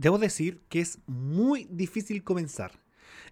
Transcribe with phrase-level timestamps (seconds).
[0.00, 2.72] debo decir que es muy difícil comenzar.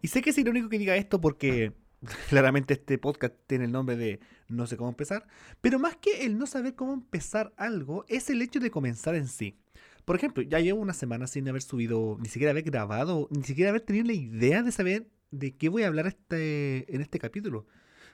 [0.02, 1.72] Y sé que es irónico que diga esto porque
[2.28, 5.26] claramente este podcast tiene el nombre de no sé cómo empezar,
[5.62, 9.28] pero más que el no saber cómo empezar algo, es el hecho de comenzar en
[9.28, 9.56] sí.
[10.04, 13.70] Por ejemplo, ya llevo una semana sin haber subido, ni siquiera haber grabado, ni siquiera
[13.70, 17.66] haber tenido la idea de saber de qué voy a hablar este, en este capítulo.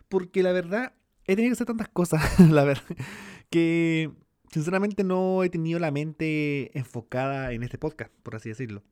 [0.08, 0.94] Porque la verdad,
[1.26, 2.96] he tenido que hacer tantas cosas, la verdad,
[3.50, 4.12] que
[4.54, 8.84] sinceramente no he tenido la mente enfocada en este podcast, por así decirlo.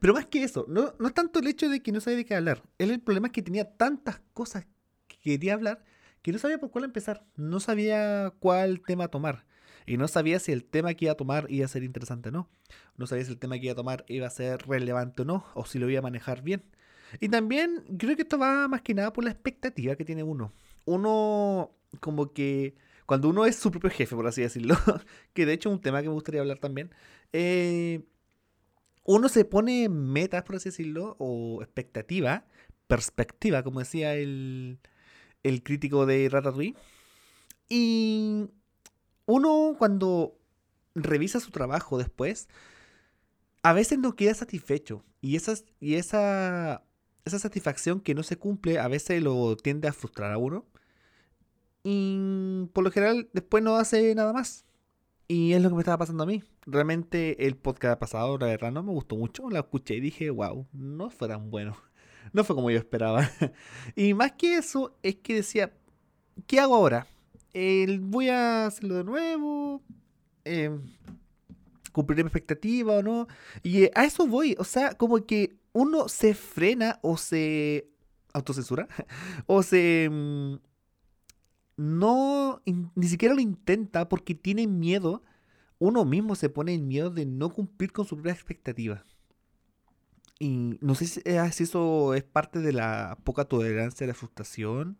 [0.00, 2.24] Pero más que eso, no, no es tanto el hecho de que no sabía de
[2.24, 2.60] qué hablar.
[2.78, 4.66] El problema es que tenía tantas cosas
[5.06, 5.84] que quería hablar
[6.22, 7.24] que no sabía por cuál empezar.
[7.36, 9.46] No sabía cuál tema tomar.
[9.86, 12.32] Y no sabía si el tema que iba a tomar iba a ser interesante o
[12.32, 12.48] no.
[12.96, 15.44] No sabía si el tema que iba a tomar iba a ser relevante o no,
[15.54, 16.64] o si lo iba a manejar bien.
[17.20, 20.52] Y también creo que esto va más que nada por la expectativa que tiene uno.
[20.84, 21.70] Uno
[22.00, 22.74] como que
[23.06, 24.76] cuando uno es su propio jefe, por así decirlo,
[25.34, 26.90] que de hecho es un tema que me gustaría hablar también,
[27.32, 28.02] eh,
[29.04, 32.46] uno se pone metas, por así decirlo, o expectativa,
[32.86, 34.78] perspectiva, como decía el,
[35.42, 36.74] el crítico de Ratatouille.
[37.68, 38.46] Y
[39.26, 40.38] uno cuando
[40.94, 42.48] revisa su trabajo después,
[43.62, 45.04] a veces no queda satisfecho.
[45.20, 46.82] Y, esas, y esa,
[47.24, 50.66] esa satisfacción que no se cumple a veces lo tiende a frustrar a uno.
[51.84, 54.64] Y por lo general después no hace nada más.
[55.28, 56.42] Y es lo que me estaba pasando a mí.
[56.66, 59.48] Realmente el podcast pasado, la verdad, no me gustó mucho.
[59.50, 61.76] La escuché y dije, wow, no fue tan bueno.
[62.32, 63.30] No fue como yo esperaba.
[63.94, 65.72] y más que eso, es que decía,
[66.46, 67.06] ¿qué hago ahora?
[68.00, 69.82] voy a hacerlo de nuevo.
[70.44, 70.70] Eh,
[71.92, 73.28] cumpliré mi expectativa o no.
[73.62, 74.56] Y a eso voy.
[74.58, 77.88] O sea, como que uno se frena o se
[78.32, 78.88] autocensura
[79.46, 80.10] o se
[81.76, 82.62] no
[82.94, 85.22] ni siquiera lo intenta porque tiene miedo.
[85.78, 89.04] Uno mismo se pone en miedo de no cumplir con su propia expectativa.
[90.38, 94.14] Y no sé si, eh, si eso es parte de la poca tolerancia a la
[94.14, 94.98] frustración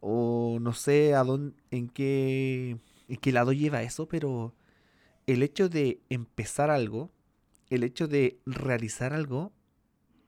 [0.00, 4.54] o no sé a dónde, en qué, en qué lado lleva eso, pero
[5.26, 7.10] el hecho de empezar algo,
[7.70, 9.52] el hecho de realizar algo,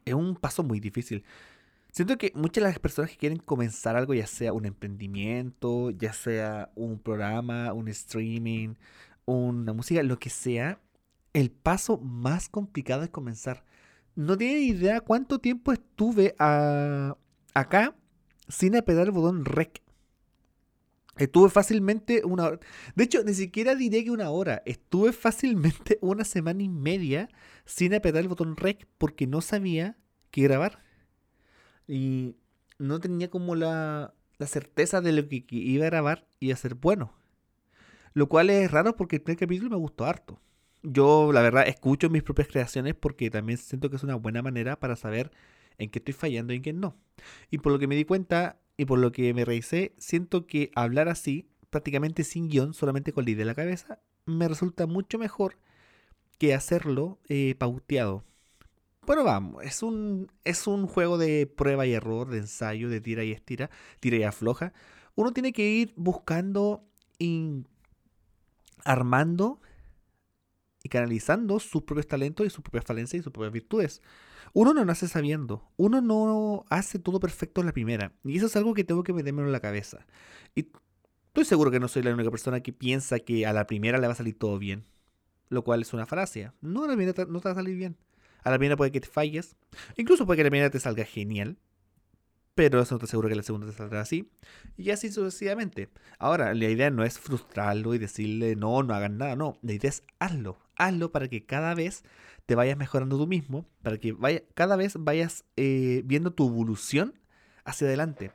[0.05, 1.25] es un paso muy difícil.
[1.95, 6.13] Siento que muchas de las personas que quieren comenzar algo, ya sea un emprendimiento, ya
[6.13, 8.75] sea un programa, un streaming,
[9.27, 10.81] una música, lo que sea,
[11.35, 13.65] el paso más complicado es comenzar.
[14.17, 17.95] No tienen idea cuánto tiempo estuve acá
[18.49, 19.81] sin apretar el botón rec.
[21.17, 22.61] Estuve fácilmente una hora.
[22.97, 24.65] De hecho, ni siquiera diré que una hora.
[24.67, 27.29] Estuve fácilmente una semana y media
[27.65, 29.97] sin apretar el botón rec porque no sabía
[30.33, 30.83] qué grabar.
[31.87, 32.37] Y
[32.79, 36.75] no tenía como la, la certeza de lo que iba a grabar y a ser
[36.75, 37.13] bueno.
[38.13, 40.41] Lo cual es raro porque el primer capítulo me gustó harto.
[40.83, 44.79] Yo, la verdad, escucho mis propias creaciones porque también siento que es una buena manera
[44.79, 45.33] para saber
[45.79, 46.97] en qué estoy fallando y en qué no.
[47.51, 50.71] Y por lo que me di cuenta y por lo que me revisé, siento que
[50.75, 55.19] hablar así, prácticamente sin guion, solamente con la idea de la cabeza, me resulta mucho
[55.19, 55.59] mejor
[56.39, 58.25] que hacerlo eh, pauteado.
[59.07, 63.23] Bueno, vamos, es un, es un juego de prueba y error, de ensayo, de tira
[63.23, 63.71] y estira,
[64.01, 64.73] tira y afloja.
[65.15, 66.85] Uno tiene que ir buscando
[68.85, 69.61] armando
[70.83, 74.03] y canalizando sus propios talentos y sus propias falencias y sus propias virtudes.
[74.53, 78.13] Uno no nace sabiendo, uno no hace todo perfecto en la primera.
[78.25, 80.07] Y eso es algo que tengo que meterme en la cabeza.
[80.55, 80.69] Y
[81.29, 84.07] estoy seguro que no soy la única persona que piensa que a la primera le
[84.07, 84.85] va a salir todo bien.
[85.49, 86.55] Lo cual es una falacia.
[86.61, 87.97] No, a la primera no te va a salir bien.
[88.45, 89.57] A la primera puede que te falles.
[89.97, 91.59] Incluso puede que la primera te salga genial.
[92.55, 94.31] Pero eso no te aseguro que la segunda te saldrá así.
[94.77, 95.89] Y así sucesivamente.
[96.19, 99.35] Ahora, la idea no es frustrarlo y decirle no, no hagan nada.
[99.35, 100.59] No, la idea es hazlo.
[100.77, 102.05] Hazlo para que cada vez
[102.47, 107.19] te vayas mejorando tú mismo, para que vaya, cada vez vayas eh, viendo tu evolución
[107.65, 108.33] hacia adelante.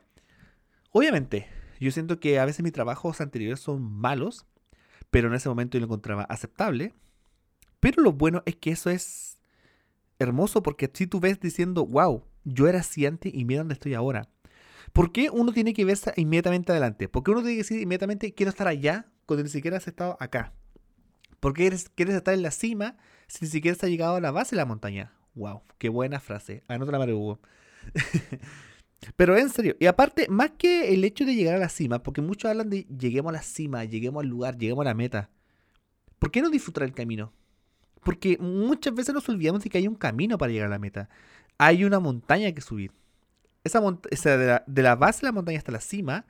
[0.90, 1.46] Obviamente,
[1.78, 4.46] yo siento que a veces mis trabajos anteriores son malos,
[5.10, 6.92] pero en ese momento yo lo encontraba aceptable.
[7.78, 9.29] Pero lo bueno es que eso es
[10.20, 13.94] hermoso porque si tú ves diciendo, wow, yo era así antes y mira dónde estoy
[13.94, 14.28] ahora.
[14.92, 17.08] ¿Por qué uno tiene que verse inmediatamente adelante?
[17.08, 20.16] ¿Por qué uno tiene que decir inmediatamente quiero estar allá cuando ni siquiera has estado
[20.20, 20.52] acá?
[21.40, 22.96] ¿Por qué quieres estar en la cima
[23.26, 25.12] si ni siquiera has llegado a la base de la montaña?
[25.34, 26.64] Wow, qué buena frase.
[26.68, 27.40] Anota la Hugo.
[29.16, 32.20] Pero en serio, y aparte, más que el hecho de llegar a la cima, porque
[32.20, 35.30] muchos hablan de lleguemos a la cima, lleguemos al lugar, lleguemos a la meta.
[36.18, 37.32] ¿Por qué no disfrutar el camino?
[38.02, 41.08] Porque muchas veces nos olvidamos de que hay un camino para llegar a la meta.
[41.58, 42.92] Hay una montaña que subir.
[43.62, 46.24] Esa de, la, de la base de la montaña hasta la cima,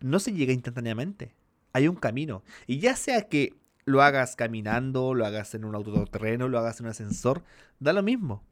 [0.00, 1.34] no se llega instantáneamente.
[1.72, 2.42] Hay un camino.
[2.66, 3.54] Y ya sea que
[3.84, 7.42] lo hagas caminando, lo hagas en un autoterreno, lo hagas en un ascensor,
[7.80, 8.42] da lo mismo.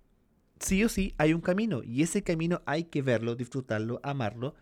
[0.59, 4.55] Sí o sí hay un camino y ese camino hay que verlo, disfrutarlo, amarlo,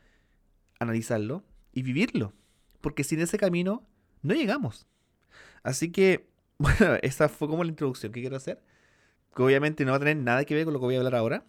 [0.78, 2.32] analizarlo y vivirlo.
[2.80, 3.84] Porque sin ese camino
[4.22, 4.86] no llegamos.
[5.62, 6.28] Así que,
[6.78, 8.60] bueno, esa fue como la introducción que quiero hacer.
[9.34, 11.14] Que obviamente no va a tener nada que ver con lo que voy a hablar
[11.14, 11.46] ahora.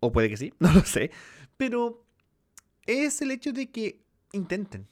[0.00, 1.10] O puede que sí, no lo sé.
[1.56, 2.04] Pero
[2.86, 4.00] es el hecho de que
[4.32, 4.86] intenten,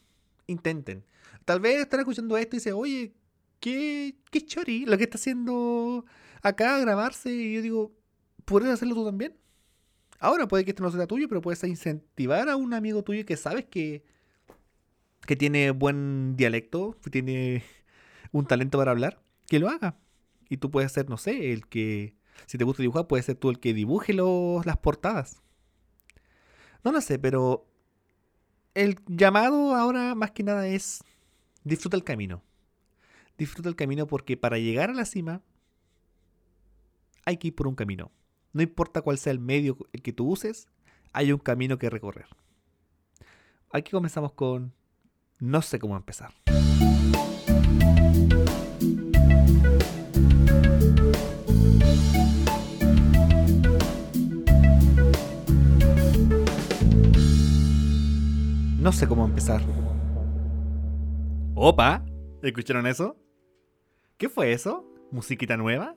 [0.46, 1.04] intenten.
[1.44, 3.14] Tal vez están escuchando esto y dicen, oye,
[3.60, 6.04] qué, qué chori lo que está haciendo
[6.42, 7.30] acá, grabarse.
[7.30, 7.92] Y yo digo,
[8.44, 9.36] ¿puedes hacerlo tú también?
[10.18, 13.36] Ahora puede que esto no sea tuyo, pero puedes incentivar a un amigo tuyo que
[13.36, 14.04] sabes que,
[15.26, 17.64] que tiene buen dialecto, que tiene
[18.32, 19.96] un talento para hablar, que lo haga.
[20.48, 23.50] Y tú puedes ser, no sé, el que, si te gusta dibujar, puedes ser tú
[23.50, 25.42] el que dibuje los, las portadas.
[26.84, 27.66] No lo sé, pero
[28.74, 31.04] el llamado ahora más que nada es
[31.64, 32.42] disfruta el camino.
[33.38, 35.42] Disfruta el camino porque para llegar a la cima
[37.24, 38.10] hay que ir por un camino.
[38.52, 40.68] No importa cuál sea el medio que tú uses,
[41.12, 42.26] hay un camino que recorrer.
[43.70, 44.74] Aquí comenzamos con
[45.38, 46.34] no sé cómo empezar.
[58.82, 59.62] No sé cómo empezar.
[61.54, 62.04] Opa,
[62.42, 63.16] ¿escucharon eso?
[64.16, 64.84] ¿Qué fue eso?
[65.12, 65.96] ¿Musiquita nueva?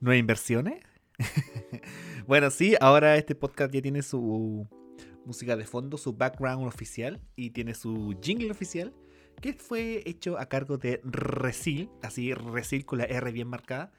[0.00, 0.82] ¿Nuevas inversiones?
[2.26, 4.66] bueno, sí, ahora este podcast ya tiene su
[5.26, 8.94] música de fondo, su background oficial y tiene su jingle oficial
[9.42, 13.92] que fue hecho a cargo de Resil, así Resil con la R bien marcada,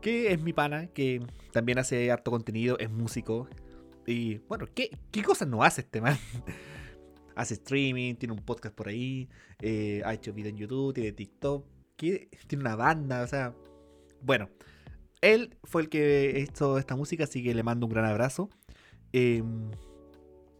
[0.00, 3.48] que es mi pana, que también hace harto contenido, es músico
[4.06, 6.18] y bueno, ¿qué, qué cosas no hace este man?
[7.34, 9.28] hace streaming, tiene un podcast por ahí,
[9.60, 11.66] eh, ha hecho video en YouTube, tiene TikTok,
[11.96, 12.28] tiene
[12.60, 13.54] una banda, o sea,
[14.20, 14.50] bueno,
[15.22, 18.50] él fue el que hizo esta música, así que le mando un gran abrazo.
[19.12, 19.70] Em,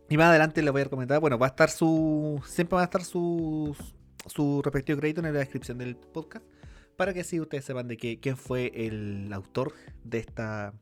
[0.09, 2.85] y más adelante le voy a comentar, bueno, va a estar su, siempre va a
[2.85, 3.77] estar su,
[4.27, 6.45] su respectivo crédito en la descripción del podcast,
[6.97, 9.73] para que así ustedes sepan de que, quién fue el autor
[10.05, 10.75] de esta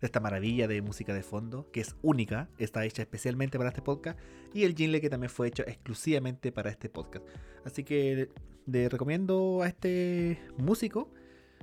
[0.00, 3.82] de esta maravilla de música de fondo, que es única, está hecha especialmente para este
[3.82, 4.18] podcast,
[4.54, 7.26] y el jingle que también fue hecho exclusivamente para este podcast.
[7.64, 8.30] Así que
[8.66, 11.12] le recomiendo a este músico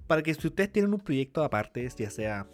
[0.06, 2.48] para que si ustedes tienen un proyecto aparte, ya sea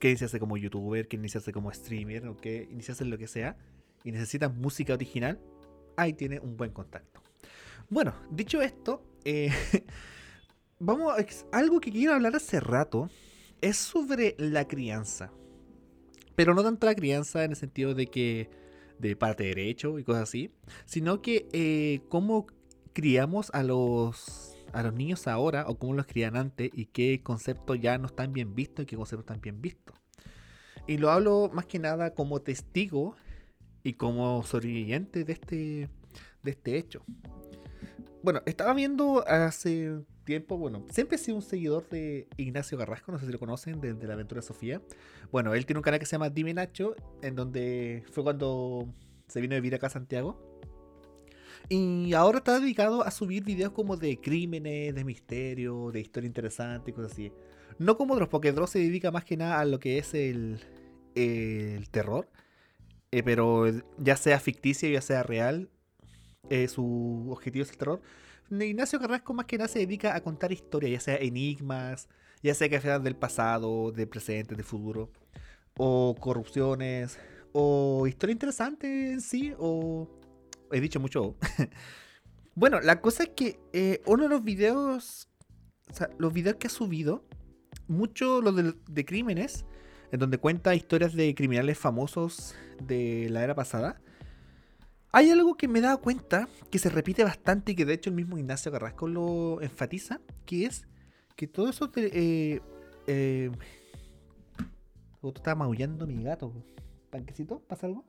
[0.00, 3.56] que iniciarse como youtuber, que iniciarse como streamer, o que iniciarse en lo que sea,
[4.04, 5.40] y necesitan música original,
[5.96, 7.22] ahí tiene un buen contacto.
[7.90, 9.50] Bueno, dicho esto, eh,
[10.78, 13.10] vamos a algo que quiero hablar hace rato
[13.60, 15.32] es sobre la crianza.
[16.36, 18.48] Pero no tanto la crianza en el sentido de que
[19.00, 20.52] de parte derecho y cosas así,
[20.84, 22.46] sino que eh, cómo
[22.92, 27.80] criamos a los a los niños ahora o cómo los crían antes y qué conceptos
[27.80, 29.96] ya no están bien vistos y qué conceptos están bien vistos.
[30.86, 33.16] Y lo hablo más que nada como testigo
[33.82, 35.88] y como sobreviviente de este
[36.44, 37.02] de este hecho.
[38.22, 43.18] Bueno, estaba viendo hace tiempo, bueno, siempre he sido un seguidor de Ignacio Garrasco, no
[43.18, 44.82] sé si lo conocen, de, la aventura Sofía.
[45.32, 48.92] Bueno, él tiene un canal que se llama Dime Nacho, en donde fue cuando
[49.26, 50.38] se vino a vivir acá a Santiago.
[51.70, 56.90] Y ahora está dedicado a subir videos como de crímenes, de misterio, de historia interesante
[56.90, 57.32] y cosas así.
[57.78, 60.60] No como Dross, porque Dross se dedica más que nada a lo que es el,
[61.14, 62.28] el terror.
[63.12, 63.64] Eh, pero
[63.98, 65.70] ya sea ficticio, ya sea real,
[66.48, 68.00] eh, su objetivo es el terror.
[68.50, 72.08] Ignacio Carrasco más que nada se dedica a contar historias, ya sea enigmas,
[72.42, 75.12] ya sea que sean del pasado, del presente, del futuro,
[75.76, 77.18] o corrupciones,
[77.52, 80.08] o historia interesante en sí, o...
[80.72, 81.36] He dicho mucho.
[82.54, 85.28] bueno, la cosa es que eh, uno de los videos,
[86.18, 87.24] los videos que ha subido,
[87.88, 89.64] mucho los de, de crímenes,
[90.12, 94.00] en donde cuenta historias de criminales famosos de la era pasada,
[95.12, 98.10] hay algo que me he dado cuenta que se repite bastante y que de hecho
[98.10, 100.86] el mismo Ignacio Carrasco lo enfatiza, que es
[101.36, 102.10] que todo eso te,
[102.54, 102.60] eh,
[103.06, 103.50] eh,
[105.22, 106.52] está maullando mi gato.
[107.10, 107.60] ¿Panquecito?
[107.60, 108.04] ¿Pasa algo?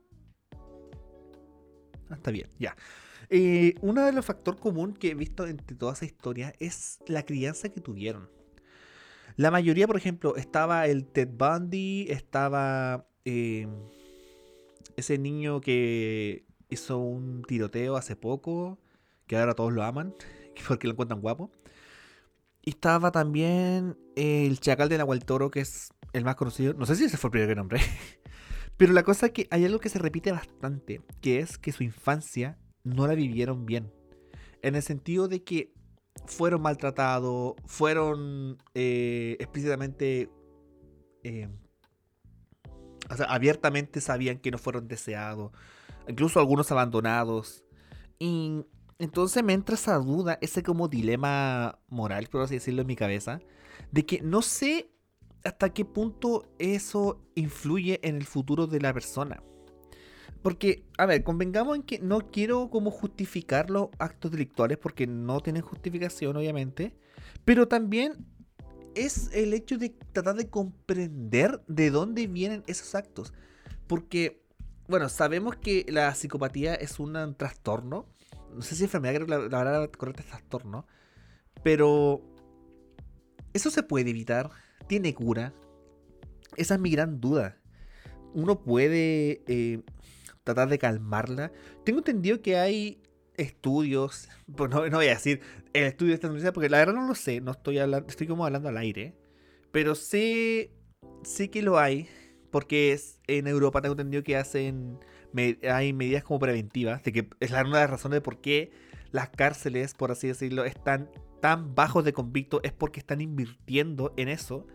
[2.08, 2.76] Ah, está bien, ya.
[3.30, 7.24] Eh, uno de los factores comunes que he visto entre toda esa historia es la
[7.24, 8.28] crianza que tuvieron.
[9.36, 13.66] La mayoría, por ejemplo, estaba el Ted Bundy, estaba eh,
[14.96, 18.78] ese niño que hizo un tiroteo hace poco,
[19.26, 20.14] que ahora todos lo aman,
[20.68, 21.50] porque lo encuentran guapo.
[22.62, 26.74] Y estaba también el Chacal de Nahual Toro, que es el más conocido.
[26.74, 27.80] No sé si ese fue el primero que nombré.
[28.76, 31.82] Pero la cosa es que hay algo que se repite bastante, que es que su
[31.82, 33.92] infancia no la vivieron bien.
[34.62, 35.72] En el sentido de que
[36.26, 40.30] fueron maltratados, fueron eh, explícitamente,
[41.24, 41.48] eh,
[43.10, 45.52] o sea, abiertamente sabían que no fueron deseados,
[46.08, 47.64] incluso algunos abandonados.
[48.18, 48.64] Y
[48.98, 53.40] entonces me entra esa duda, ese como dilema moral, por así decirlo, en mi cabeza,
[53.90, 54.92] de que no sé
[55.44, 59.42] hasta qué punto eso influye en el futuro de la persona.
[60.42, 65.40] Porque, a ver, convengamos en que no quiero como justificar los actos delictuales porque no
[65.40, 66.96] tienen justificación, obviamente.
[67.44, 68.26] Pero también
[68.96, 73.32] es el hecho de tratar de comprender de dónde vienen esos actos.
[73.86, 74.41] Porque,
[74.92, 78.04] bueno, sabemos que la psicopatía es un trastorno.
[78.54, 80.86] No sé si enfermedad, creo que la, la palabra correcta es trastorno.
[81.62, 82.20] Pero
[83.54, 84.50] eso se puede evitar.
[84.88, 85.54] Tiene cura.
[86.58, 87.56] Esa es mi gran duda.
[88.34, 89.80] Uno puede eh,
[90.44, 91.52] tratar de calmarla.
[91.86, 93.00] Tengo entendido que hay
[93.38, 95.40] estudios, pues no, voy a decir
[95.72, 98.26] el estudio de esta universidad porque la verdad no lo sé, no estoy hablando, estoy
[98.26, 99.16] como hablando al aire,
[99.70, 100.70] pero sé,
[101.22, 102.10] sé que lo hay
[102.52, 105.00] porque es, en Europa tengo entendido que hacen
[105.68, 108.70] hay medidas como preventivas, de que es una de las razones de por qué
[109.10, 114.28] las cárceles, por así decirlo, están tan bajos de convicto es porque están invirtiendo en
[114.28, 114.66] eso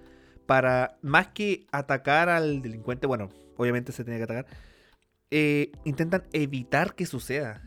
[0.46, 4.48] para más que atacar al delincuente, bueno, obviamente se tiene que atacar,
[5.30, 7.62] eh, intentan evitar que suceda.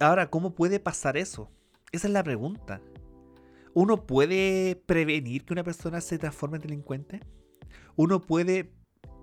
[0.00, 1.50] Ahora, ¿cómo puede pasar eso?
[1.92, 2.80] Esa es la pregunta.
[3.74, 7.20] ¿Uno puede prevenir que una persona se transforme en delincuente?
[7.96, 8.72] ¿Uno puede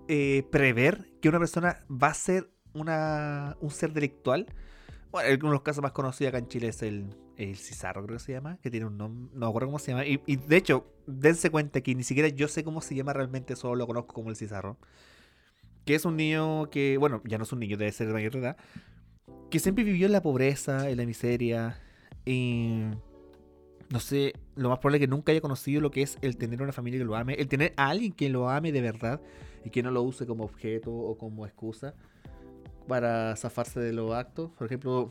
[0.08, 4.46] eh, prever que una persona va a ser una, un ser delictual?
[5.10, 8.18] Bueno, uno de los casos más conocidos acá en Chile es el, el Cizarro, creo
[8.18, 10.04] que se llama, que tiene un nombre, no me acuerdo cómo se llama.
[10.04, 13.76] Y, de hecho, dense cuenta que ni siquiera yo sé cómo se llama realmente, solo
[13.76, 14.78] lo conozco como el Cizarro
[15.88, 18.36] que es un niño que, bueno, ya no es un niño, debe ser de mayor
[18.36, 18.58] edad,
[19.50, 21.80] que siempre vivió en la pobreza, en la miseria,
[22.26, 22.82] y
[23.90, 26.62] no sé, lo más probable es que nunca haya conocido lo que es el tener
[26.62, 29.20] una familia que lo ame, el tener a alguien que lo ame de verdad
[29.64, 31.94] y que no lo use como objeto o como excusa
[32.86, 34.50] para zafarse de los actos.
[34.52, 35.10] Por ejemplo,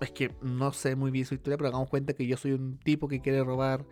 [0.00, 2.78] es que no sé muy bien su historia, pero hagamos cuenta que yo soy un
[2.78, 3.84] tipo que quiere robar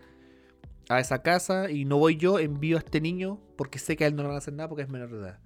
[0.88, 4.06] a esa casa y no voy yo, envío a este niño porque sé que a
[4.06, 5.40] él no le van a hacer nada porque es menor de edad.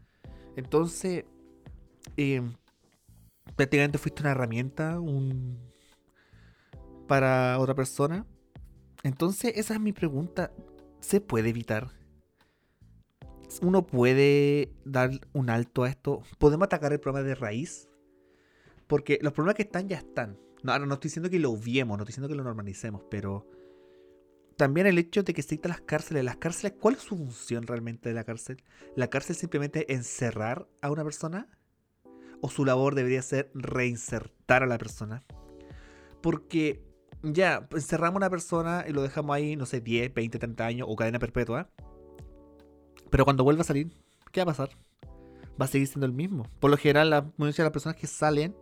[0.57, 1.25] Entonces,
[2.17, 2.43] eh,
[3.57, 5.59] prácticamente fuiste una herramienta un,
[7.07, 8.27] para otra persona.
[9.03, 10.53] Entonces, esa es mi pregunta.
[11.01, 11.93] ¿Se puede evitar?
[13.63, 16.23] ¿Uno puede dar un alto a esto?
[16.39, 17.89] ¿Podemos atacar el problema de raíz?
[18.87, 20.39] Porque los problemas que están ya están.
[20.63, 23.47] No, ahora no estoy diciendo que lo obviemos, no estoy diciendo que lo normalicemos, pero
[24.57, 26.23] también el hecho de que se las cárceles.
[26.23, 28.63] Las cárceles, ¿cuál es su función realmente de la cárcel?
[28.95, 31.49] ¿La cárcel simplemente encerrar a una persona?
[32.43, 35.23] ¿O su labor debería ser reinsertar a la persona?
[36.21, 36.90] Porque
[37.23, 40.89] ya, encerramos a una persona y lo dejamos ahí, no sé, 10, 20, 30 años
[40.91, 41.69] o cadena perpetua.
[43.11, 43.91] Pero cuando vuelva a salir,
[44.33, 44.71] ¿qué va a pasar?
[45.61, 46.47] Va a seguir siendo el mismo.
[46.61, 48.55] Por lo general, la mayoría de las personas que salen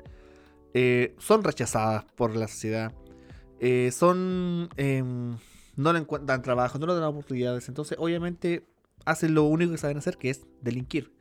[0.75, 2.93] eh, son rechazadas por la sociedad.
[3.61, 5.37] Eh, son em,
[5.77, 7.69] no le encuentran trabajo, no le dan oportunidades.
[7.69, 8.67] Entonces, obviamente,
[9.05, 11.15] hacen lo único que saben hacer, que es delinquir.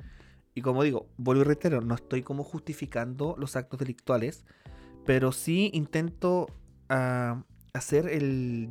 [0.56, 4.46] Y como digo, vuelvo y reitero, no estoy como justificando los actos delictuales,
[5.06, 6.48] pero sí intento
[6.89, 8.70] uh, hacer el,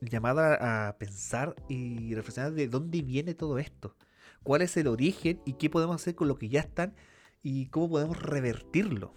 [0.00, 3.96] llamado a pensar y reflexionar de dónde viene todo esto.
[4.42, 6.94] ¿Cuál es el origen y qué podemos hacer con lo que ya están
[7.42, 9.14] y cómo podemos revertirlo?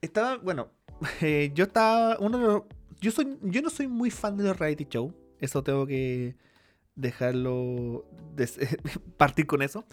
[0.00, 0.70] Estaba, bueno,
[1.20, 2.66] eh, yo estaba, uno
[3.00, 5.12] yo, soy, yo no soy muy fan de los reality show.
[5.40, 6.36] Eso tengo que
[6.94, 8.04] dejarlo.
[9.16, 9.84] partir con eso.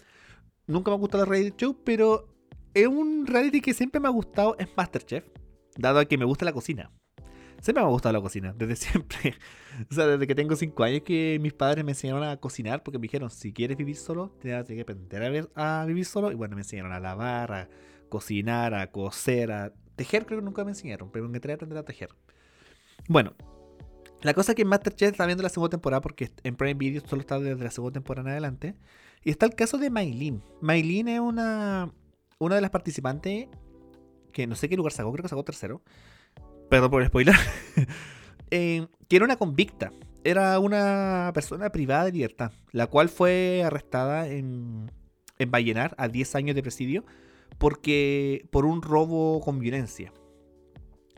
[0.66, 2.28] Nunca me ha gustado el reality show, pero
[2.74, 5.24] es un reality que siempre me ha gustado es Masterchef.
[5.76, 6.90] Dado que me gusta la cocina.
[7.60, 9.34] Siempre me ha gustado la cocina, desde siempre.
[9.90, 12.98] o sea, desde que tengo 5 años que mis padres me enseñaron a cocinar porque
[12.98, 16.30] me dijeron, si quieres vivir solo, tienes que aprender a, a vivir solo.
[16.30, 17.68] Y bueno, me enseñaron a lavar, a
[18.08, 21.78] cocinar, a coser, a tejer, creo que nunca me enseñaron, pero me entré a aprender
[21.78, 22.10] a tejer.
[23.08, 23.34] Bueno,
[24.22, 27.20] la cosa es que Masterchef está viendo la segunda temporada porque en Prime Video solo
[27.20, 28.74] está desde la segunda temporada en adelante.
[29.22, 30.42] Y está el caso de Maylin.
[30.60, 31.92] Maylin es una,
[32.38, 33.48] una de las participantes
[34.36, 35.80] que no sé qué lugar sacó, creo que sacó tercero.
[36.68, 37.34] Perdón por el spoiler.
[38.50, 39.92] eh, que era una convicta.
[40.24, 44.90] Era una persona privada de libertad, la cual fue arrestada en,
[45.38, 47.04] en Vallenar a 10 años de presidio
[47.56, 50.12] porque, por un robo con violencia.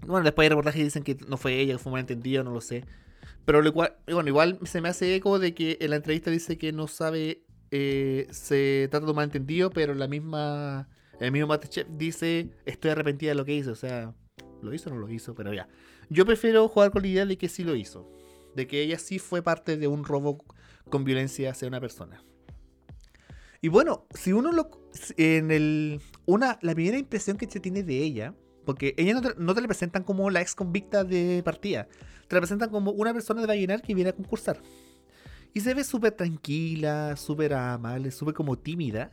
[0.07, 2.61] Bueno, después hay reportajes que dicen que no fue ella, que fue malentendido, no lo
[2.61, 2.85] sé.
[3.45, 6.71] Pero igual, bueno, igual se me hace eco de que en la entrevista dice que
[6.71, 10.89] no sabe, eh, se trata de un malentendido, pero la misma,
[11.21, 13.73] el mismo Masterchef dice, estoy arrepentida de lo que hizo.
[13.73, 14.15] O sea,
[14.63, 15.35] ¿lo hizo o no lo hizo?
[15.35, 15.69] Pero ya.
[16.09, 18.11] Yo prefiero jugar con la idea de que sí lo hizo.
[18.55, 20.45] De que ella sí fue parte de un robo
[20.89, 22.23] con violencia hacia una persona.
[23.61, 24.71] Y bueno, si uno lo.
[25.17, 26.01] En el.
[26.27, 26.59] Una.
[26.63, 28.35] La primera impresión que se tiene de ella.
[28.65, 31.89] Porque ella no te, no te la presentan como la ex convicta de partida.
[32.29, 34.61] Te la presentan como una persona de Vallenar que viene a concursar.
[35.55, 39.11] Y se ve súper tranquila, súper amable, súper como tímida.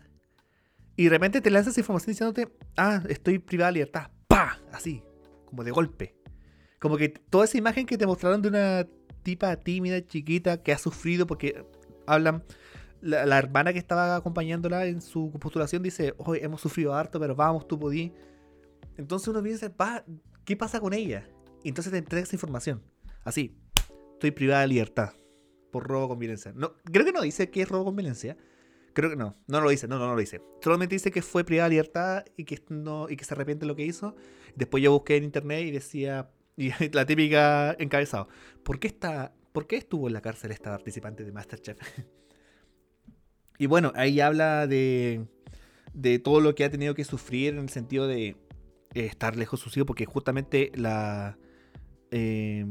[0.96, 2.48] Y de repente te lanzas información diciéndote,
[2.78, 4.12] ah, estoy privada de libertad.
[4.28, 4.60] ¡Pah!
[4.72, 5.04] Así,
[5.46, 6.16] como de golpe.
[6.80, 8.88] Como que toda esa imagen que te mostraron de una
[9.24, 11.66] tipa tímida, chiquita, que ha sufrido porque
[12.06, 12.44] hablan...
[13.02, 17.68] La, hermana que estaba acompañándola en su postulación dice, hoy hemos sufrido harto, pero vamos,
[17.68, 18.12] tú podí.
[18.98, 19.72] Entonces uno piensa,
[20.44, 21.28] ¿qué pasa con ella?
[21.64, 22.82] Y entonces te entrega esa información.
[23.24, 23.56] Así,
[24.14, 25.14] estoy privada de libertad
[25.72, 26.52] por robo con violencia.
[26.56, 28.38] No, creo que no dice que es robo con violencia.
[28.96, 30.42] Creo que no, no lo dice, no, no, no lo dice.
[30.62, 33.68] Solamente dice que fue privada de libertad y que, no, y que se arrepiente de
[33.68, 34.16] lo que hizo.
[34.56, 38.30] Después yo busqué en internet y decía, y la típica encabezado,
[38.64, 41.78] ¿por qué, está, ¿por qué estuvo en la cárcel esta participante de Masterchef?
[43.58, 45.28] y bueno, ahí habla de,
[45.94, 48.38] de todo lo que ha tenido que sufrir en el sentido de eh,
[48.94, 51.38] estar lejos de sus hijos, porque justamente la,
[52.12, 52.66] eh,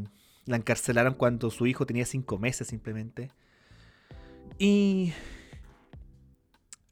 [0.47, 3.31] la encarcelaron cuando su hijo tenía cinco meses simplemente.
[4.59, 5.13] Y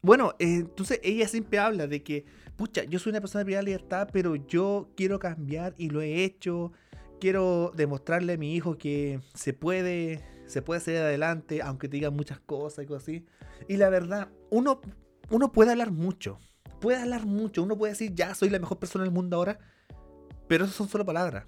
[0.03, 2.25] bueno, eh, entonces ella siempre habla de que,
[2.57, 6.73] pucha, yo soy una persona de libertad, pero yo quiero cambiar y lo he hecho.
[7.21, 12.13] Quiero demostrarle a mi hijo que se puede, se puede seguir adelante, aunque te digan
[12.13, 13.25] muchas cosas y cosas así.
[13.69, 14.81] Y la verdad, uno,
[15.29, 16.37] uno puede hablar mucho,
[16.81, 19.57] puede hablar mucho, uno puede decir, ya soy la mejor persona del mundo ahora,
[20.49, 21.45] pero eso son solo palabras.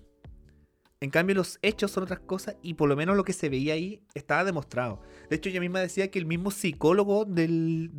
[1.05, 3.75] En cambio, los hechos son otras cosas y por lo menos lo que se veía
[3.75, 5.03] ahí estaba demostrado.
[5.29, 7.91] De hecho, ella misma decía que el mismo psicólogo del,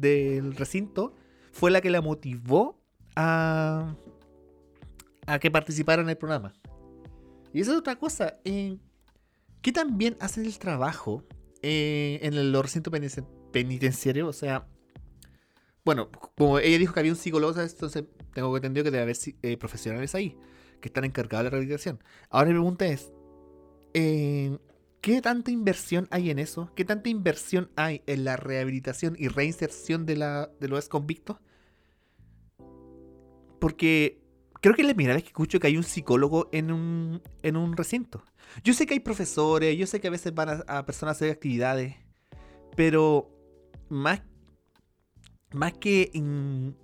[0.56, 1.14] recinto
[1.52, 2.82] fue la que la motivó
[3.14, 3.94] a,
[5.24, 6.52] a que participara en el programa.
[7.52, 8.40] Y esa es otra cosa.
[8.44, 8.76] Eh,
[9.62, 11.22] ¿Qué tan bien hacen el trabajo
[11.62, 12.90] eh, en el recinto
[13.52, 14.26] penitenciario?
[14.26, 14.66] O sea,
[15.84, 18.02] bueno, como ella dijo que había un psicólogo, entonces
[18.34, 20.36] tengo que entender que debe haber eh, profesionales ahí
[20.80, 22.02] que están encargados de la rehabilitación.
[22.30, 23.12] Ahora mi pregunta es,
[23.94, 24.58] eh,
[25.00, 26.70] ¿qué tanta inversión hay en eso?
[26.74, 31.38] ¿Qué tanta inversión hay en la rehabilitación y reinserción de, la, de los convictos?
[33.60, 34.22] Porque
[34.60, 37.56] creo que es la primera vez que escucho que hay un psicólogo en un, en
[37.56, 38.24] un recinto.
[38.62, 41.16] Yo sé que hay profesores, yo sé que a veces van a, a personas a
[41.16, 41.96] hacer actividades,
[42.76, 43.30] pero
[43.88, 44.22] más
[45.52, 46.10] más que,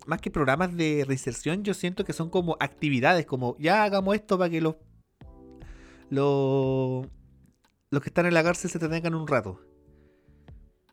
[0.06, 4.38] más que programas de reinserción, yo siento que son como actividades, como ya hagamos esto
[4.38, 4.76] para que los,
[6.10, 7.06] los,
[7.90, 9.60] los que están en la cárcel se detengan un rato.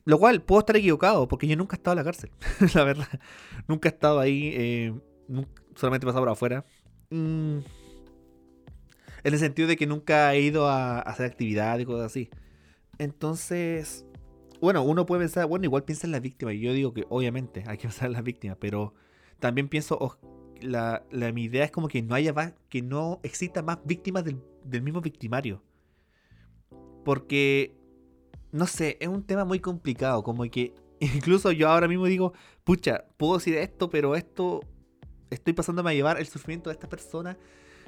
[0.05, 2.31] Lo cual puedo estar equivocado, porque yo nunca he estado en la cárcel,
[2.73, 3.07] la verdad.
[3.67, 4.93] Nunca he estado ahí, eh,
[5.75, 6.65] solamente he pasado por afuera.
[7.11, 7.59] Mm,
[9.23, 12.29] en el sentido de que nunca he ido a, a hacer actividades y cosas así.
[12.97, 14.05] Entonces,
[14.61, 16.55] bueno, uno puede pensar, bueno, igual piensa en las víctimas.
[16.55, 18.93] Y yo digo que obviamente hay que pensar en las víctimas, pero
[19.39, 20.17] también pienso, oh,
[20.61, 22.33] la, mi idea es como que no haya
[22.69, 25.63] que no exista más víctimas del, mismo victimario.
[27.05, 27.75] Porque,
[28.51, 30.23] no sé, es un tema muy complicado.
[30.23, 34.61] Como que incluso yo ahora mismo digo, pucha, puedo decir esto, pero esto
[35.29, 37.37] estoy pasándome a llevar el sufrimiento de esta persona.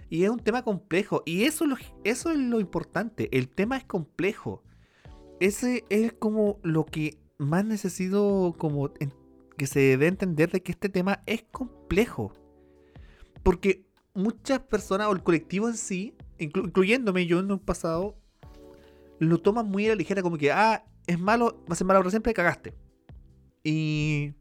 [0.10, 1.22] Y es un tema complejo.
[1.26, 1.66] Y eso,
[2.04, 3.30] eso es lo importante.
[3.38, 4.64] El tema es complejo
[5.42, 8.92] ese es como lo que más necesito como
[9.58, 12.32] que se debe entender de que este tema es complejo.
[13.42, 18.16] Porque muchas personas o el colectivo en sí, incluyéndome yo en un pasado,
[19.18, 22.02] lo toman muy a la ligera como que, ah, es malo, va a ser malo
[22.02, 22.76] pero siempre, cagaste.
[23.64, 24.34] Y...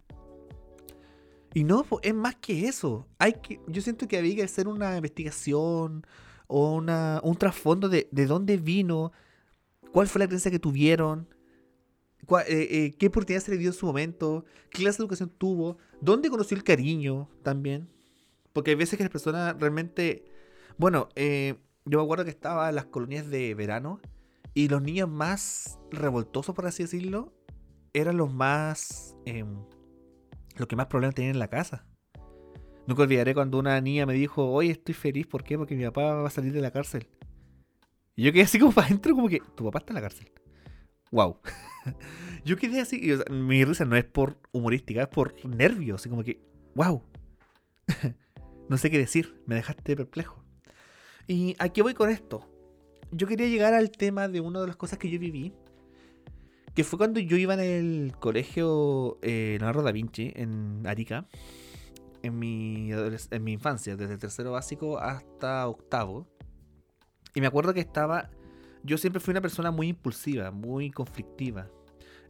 [1.55, 3.09] Y no, es más que eso.
[3.19, 6.07] Hay que, yo siento que había que hacer una investigación
[6.47, 9.13] o una, un trasfondo de, de dónde vino,
[9.93, 11.29] cuál fue la creencia que tuvieron,
[12.47, 15.79] eh, eh, qué oportunidad se le dio en su momento, qué clase de educación tuvo,
[16.01, 17.89] dónde conoció el cariño también.
[18.53, 20.25] Porque hay veces que las personas realmente...
[20.77, 24.01] Bueno, eh, yo me acuerdo que estaba en las colonias de verano
[24.55, 27.33] y los niños más revoltosos, por así decirlo,
[27.93, 29.17] eran los más...
[29.25, 29.65] Em,
[30.57, 31.87] los que más problemas tenían en la casa.
[32.87, 35.57] Nunca olvidaré cuando una niña me dijo, hoy estoy feliz, ¿por qué?
[35.57, 37.09] Porque mi papá va a salir de la cárcel.
[38.21, 40.31] Y yo quedé así como para adentro, como que tu papá está en la cárcel.
[41.11, 41.39] Wow.
[42.45, 46.39] yo quedé así, mi risa no es por humorística, es por nervios, así como que,
[46.75, 47.03] wow.
[48.69, 50.45] no sé qué decir, me dejaste perplejo.
[51.29, 52.47] Y aquí voy con esto.
[53.11, 55.55] Yo quería llegar al tema de una de las cosas que yo viví,
[56.75, 61.27] que fue cuando yo iba en el colegio eh, Leonardo da Vinci, en Arica,
[62.23, 66.29] en mi, en mi infancia, desde tercero básico hasta octavo.
[67.35, 68.31] Y me acuerdo que estaba,
[68.83, 71.69] yo siempre fui una persona muy impulsiva, muy conflictiva.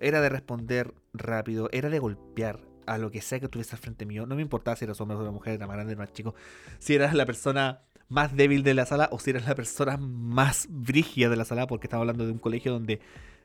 [0.00, 4.06] Era de responder rápido, era de golpear a lo que sea que estuviese al frente
[4.06, 4.26] mío.
[4.26, 6.34] No me importaba si eras hombre o mujer, era más grande o más chico.
[6.78, 10.66] Si eras la persona más débil de la sala o si eras la persona más
[10.68, 13.00] brígida de la sala, porque estaba hablando de un colegio donde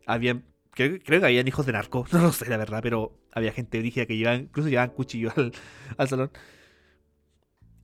[0.05, 3.51] habían creo, creo, que habían hijos de narco, no lo sé la verdad, pero había
[3.51, 5.33] gente brígida que llevaban, incluso llevaban cuchillos
[5.97, 6.31] al, salón.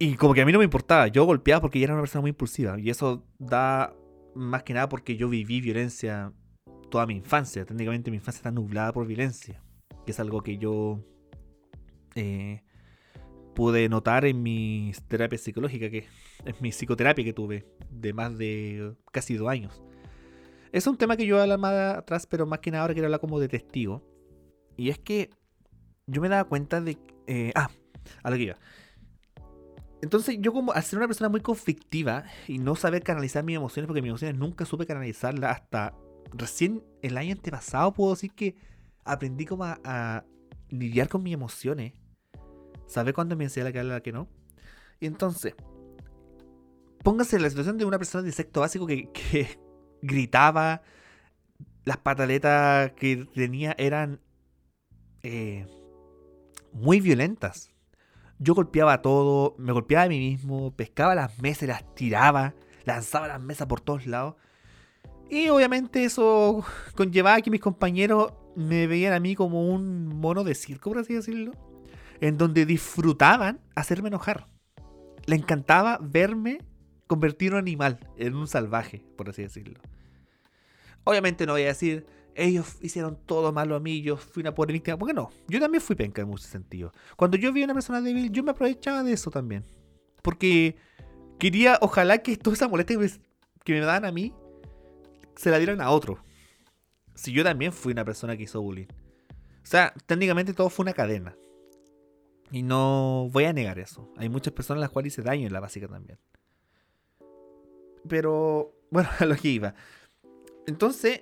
[0.02, 2.22] Y como que a mí no me importaba, yo golpeaba porque yo era una persona
[2.22, 2.76] muy impulsiva.
[2.80, 3.94] Y eso da
[4.34, 6.34] más que nada porque yo viví violencia
[6.90, 7.66] toda mi infancia.
[7.66, 9.62] Técnicamente mi infancia está nublada por violencia.
[10.04, 11.06] Que es algo que yo
[12.16, 12.64] eh,
[13.54, 16.08] pude notar en mi terapia psicológica, que
[16.46, 19.84] es mi psicoterapia que tuve de más de casi dos años.
[20.72, 23.20] Es un tema que yo hablaba más atrás, pero más que nada ahora quiero hablar
[23.20, 24.02] como de testigo.
[24.78, 25.30] Y es que
[26.08, 26.98] yo me daba cuenta de...
[27.28, 27.70] Eh, ah,
[28.24, 28.58] a lo que iba.
[30.02, 33.88] Entonces yo como al ser una persona muy conflictiva y no saber canalizar mis emociones,
[33.88, 35.94] porque mis emociones nunca supe canalizarlas hasta
[36.34, 38.56] recién el año antepasado, puedo decir que
[39.04, 40.24] aprendí como a,
[40.70, 41.94] lidiar con mis emociones.
[42.88, 44.28] Saber cuándo me decía la que la que no.
[45.00, 45.54] Y entonces,
[47.04, 49.60] póngase la situación de una persona de sexto básico que, que
[50.02, 50.82] gritaba.
[51.84, 54.22] Las pataletas que tenía eran
[55.24, 55.66] eh,
[56.72, 57.72] muy violentas.
[58.44, 63.40] Yo golpeaba todo, me golpeaba a mí mismo, pescaba las mesas, las tiraba, lanzaba las
[63.40, 64.34] mesas por todos lados.
[65.30, 70.56] Y obviamente eso conllevaba que mis compañeros me veían a mí como un mono de
[70.56, 71.52] circo, por así decirlo,
[72.20, 74.48] en donde disfrutaban hacerme enojar.
[75.28, 76.58] Le encantaba verme
[77.06, 79.80] convertir un animal, en un salvaje, por así decirlo.
[81.04, 84.74] Obviamente no voy a decir, ellos hicieron todo malo a mí, yo fui una pobre
[84.74, 86.94] víctima, porque no, yo también fui penca en muchos sentidos.
[87.16, 89.66] Cuando yo vi a una persona débil, yo me aprovechaba de eso también.
[90.22, 90.76] Porque
[91.40, 92.98] quería, ojalá que toda esa molestia
[93.64, 94.34] que me, dan a mí,
[95.36, 96.24] se la dieran a otro.
[97.16, 98.88] Si yo también fui una persona que hizo bullying.
[98.88, 101.36] O sea, técnicamente todo fue una cadena.
[102.52, 104.12] Y no voy a negar eso.
[104.18, 106.20] Hay muchas personas las cuales hice daño en la básica también.
[108.08, 109.74] Pero, bueno, a lo que iba.
[110.68, 111.22] Entonces,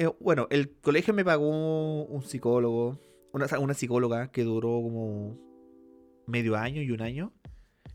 [0.00, 2.98] eh, bueno, el colegio me pagó un psicólogo,
[3.34, 5.38] una, psicóloga que duró como
[6.26, 7.34] medio año y un año.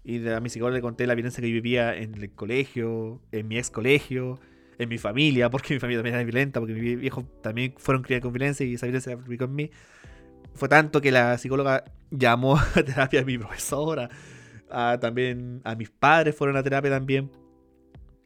[0.03, 3.47] Y a mi psicóloga le conté la violencia que yo vivía en el colegio, en
[3.47, 4.39] mi ex colegio,
[4.77, 8.21] en mi familia, porque mi familia también era violenta, porque mis viejos también fueron criados
[8.21, 9.71] con violencia y esa violencia se aplicó en mí.
[10.53, 14.11] Fue tanto que la psicóloga llamó a terapia a mi profesora,
[15.01, 17.31] también a mis padres fueron a terapia también.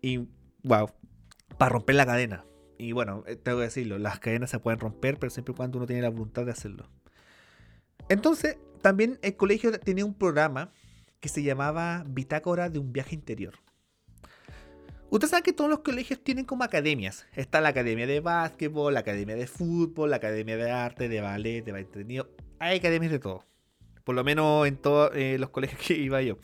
[0.01, 0.17] Y,
[0.63, 0.89] wow,
[1.57, 2.43] para romper la cadena.
[2.79, 5.77] Y bueno, eh, tengo que decirlo, las cadenas se pueden romper, pero siempre y cuando
[5.77, 6.89] uno tiene la voluntad de hacerlo.
[8.07, 10.71] Entonces, también el colegio tenía un programa
[11.19, 13.55] que se llamaba Bitácora de un viaje interior.
[15.09, 17.25] Ustedes saben que todos los colegios tienen como academias.
[17.33, 21.65] Está la academia de básquetbol, la academia de fútbol, la academia de arte, de ballet,
[21.65, 22.25] de baile
[22.59, 23.43] Hay academias de todo.
[24.05, 26.37] Por lo menos en todos eh, los colegios que iba yo.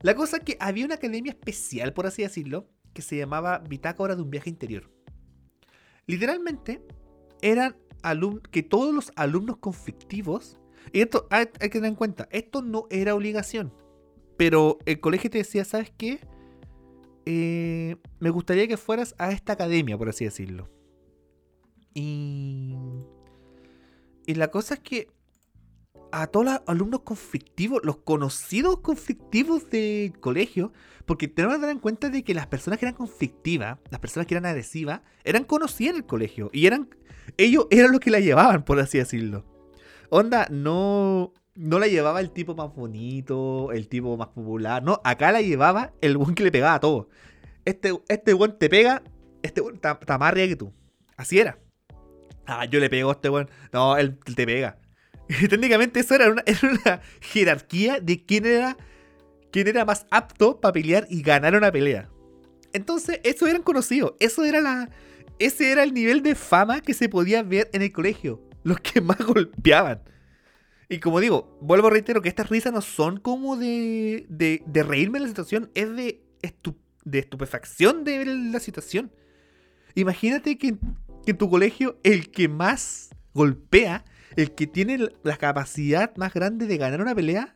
[0.00, 4.14] La cosa es que había una academia especial, por así decirlo, que se llamaba Bitácora
[4.14, 4.94] de un viaje interior.
[6.06, 6.82] Literalmente,
[7.40, 7.76] eran
[8.50, 10.58] que todos los alumnos conflictivos,
[10.92, 13.72] y esto hay, que tener en cuenta, esto no era obligación,
[14.36, 16.20] pero el colegio te decía, ¿sabes qué?
[17.24, 20.68] Eh, me gustaría que fueras a esta academia, por así decirlo.
[21.94, 22.76] Y,
[24.26, 25.08] y la cosa es que
[26.14, 30.72] a todos los alumnos conflictivos, los conocidos conflictivos del colegio,
[31.06, 34.28] porque tenemos que dar en cuenta de que las personas que eran conflictivas, las personas
[34.28, 36.50] que eran agresivas, eran conocidas en el colegio.
[36.52, 36.88] Y eran.
[37.36, 39.44] Ellos eran los que la llevaban, por así decirlo.
[40.08, 41.32] Onda, no.
[41.56, 44.82] No la llevaba el tipo más bonito, el tipo más popular.
[44.82, 47.08] No, acá la llevaba el buen que le pegaba a todo.
[47.64, 49.02] Este, este buen te pega,
[49.42, 50.72] este buen está, más que tú.
[51.16, 51.58] Así era.
[52.46, 53.48] Ah, yo le pego a este buen.
[53.72, 54.78] No, él te pega.
[55.40, 56.42] Y técnicamente eso era una,
[57.20, 58.76] jerarquía de quién era,
[59.50, 62.08] quién era más apto para pelear y ganar una pelea.
[62.72, 64.14] Entonces, eso eran conocidos.
[64.20, 64.90] Eso era la.
[65.38, 68.42] Ese era el nivel de fama que se podía ver en el colegio.
[68.62, 70.02] Los que más golpeaban.
[70.88, 74.82] Y como digo, vuelvo a reitero que estas risas no son como de, de, de
[74.82, 76.22] reírme de la situación, es de,
[77.04, 79.10] de estupefacción de la situación.
[79.94, 80.76] Imagínate que
[81.26, 84.04] en tu colegio el que más golpea
[84.36, 87.54] el que tiene la capacidad más grande de ganar una pelea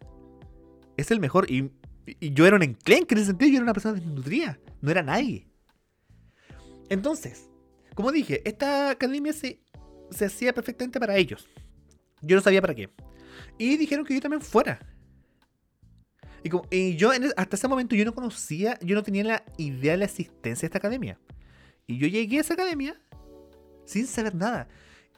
[0.97, 1.51] es el mejor.
[1.51, 1.73] Y,
[2.21, 5.47] yo era un enclenque en ese sentido, yo era una persona desnutrida, no era nadie.
[6.89, 7.51] Entonces,
[7.95, 9.61] como dije, esta academia se,
[10.11, 11.47] se hacía perfectamente para ellos.
[12.23, 12.89] Yo no sabía para qué.
[13.59, 14.79] Y dijeron que yo también fuera.
[16.71, 19.99] Y, yo en- hasta ese momento yo no conocía, yo no tenía la idea de
[19.99, 21.19] la existencia de esta academia.
[21.87, 23.01] Y yo llegué a esa academia
[23.85, 24.69] sin saber nada.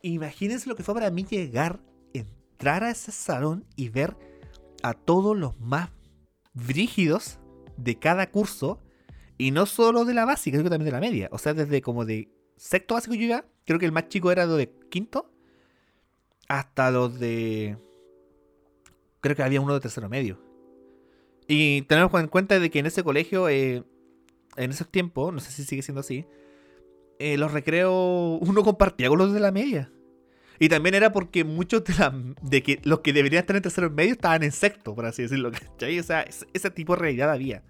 [0.03, 1.81] Imagínense lo que fue para mí llegar,
[2.13, 4.17] entrar a ese salón y ver
[4.83, 5.91] a todos los más
[6.55, 7.39] brígidos
[7.77, 8.81] de cada curso.
[9.37, 11.29] Y no solo de la básica, sino también de la media.
[11.33, 14.71] O sea, desde como de sexto básico yo creo que el más chico era de
[14.91, 15.33] quinto,
[16.49, 17.79] hasta los de...
[19.21, 20.39] Creo que había uno de tercero medio.
[21.47, 23.85] Y tenemos en cuenta de que en ese colegio, eh,
[24.57, 26.27] en esos tiempos, no sé si sigue siendo así,
[27.21, 29.93] eh, los recreos uno compartía con los de la media.
[30.59, 33.91] Y también era porque muchos de, la, de que los que deberían estar en tercero
[33.91, 35.51] medio estaban en sexto, por así decirlo.
[35.53, 35.99] ¿cachai?
[35.99, 37.63] O sea, ese, ese tipo de realidad había.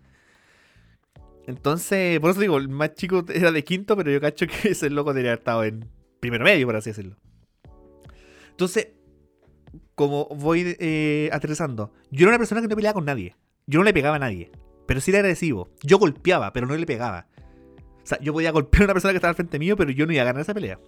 [1.47, 4.89] Entonces, por eso digo, el más chico era de quinto, pero yo cacho que ese
[4.89, 5.89] loco debería haber estado en
[6.21, 7.17] primero medio, por así decirlo.
[8.51, 8.89] Entonces,
[9.95, 13.37] como voy eh, aterrizando, yo era una persona que no peleaba con nadie.
[13.67, 14.51] Yo no le pegaba a nadie,
[14.87, 15.71] pero sí era agresivo.
[15.83, 17.29] Yo golpeaba, pero no le pegaba.
[18.03, 20.07] O sea, yo podía golpear a una persona que estaba al frente mío, pero yo
[20.07, 20.79] no iba a ganar esa pelea.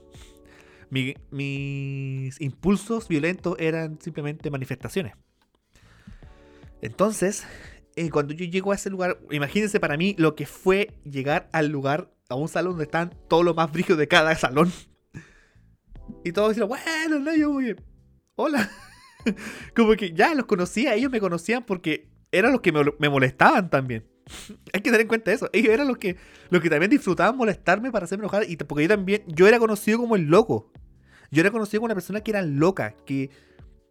[0.91, 5.15] Mi- mis impulsos violentos eran simplemente manifestaciones.
[6.81, 7.47] Entonces,
[7.97, 11.69] eh, cuando yo llego a ese lugar, imagínense para mí lo que fue llegar al
[11.69, 14.73] lugar, a un salón donde están todos los más brígidos de cada salón.
[16.25, 17.77] Y todos dicen, bueno, no, yo bien.
[18.35, 18.71] Hola.
[19.77, 24.07] Como que ya los conocía, ellos me conocían porque eran los que me molestaban también.
[24.73, 25.49] Hay que tener en cuenta eso.
[25.53, 26.17] Ellos eran los que,
[26.51, 28.49] los que también disfrutaban molestarme para hacerme enojar.
[28.49, 30.71] Y porque yo también, yo era conocido como el loco.
[31.31, 32.95] Yo era conocido como una persona que era loca.
[33.07, 33.31] Que,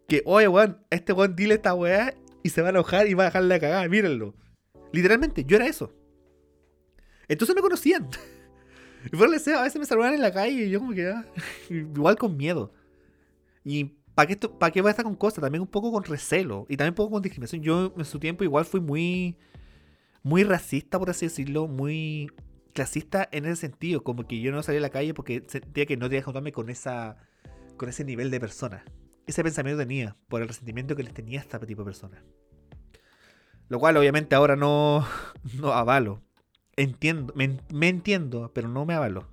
[0.08, 3.23] que oye, weón, este weón dile esta weá y se va a enojar y va
[3.23, 3.88] a dejarle la cagada.
[3.88, 4.36] Mírenlo.
[4.91, 5.93] Literalmente, yo era eso.
[7.27, 8.10] Entonces me conocían.
[9.04, 11.25] Y por eso a veces me saludaban en la calle y yo como que ah,
[11.71, 12.71] igual con miedo.
[13.63, 15.41] Y ¿para qué, qué voy a estar con cosas?
[15.41, 17.63] También un poco con recelo y también un poco con discriminación.
[17.63, 19.38] Yo en su tiempo igual fui muy
[20.23, 22.31] muy racista, por así decirlo, muy
[22.73, 25.97] clasista en ese sentido, como que yo no salía a la calle porque sentía que
[25.97, 27.17] no tenía que juntarme con esa
[27.77, 28.86] con ese nivel de persona.
[29.25, 32.23] Ese pensamiento tenía por el resentimiento que les tenía a este tipo de personas.
[33.69, 35.05] Lo cual obviamente ahora no,
[35.60, 36.21] no avalo.
[36.75, 39.27] Entiendo, me, me entiendo, pero no me avalo.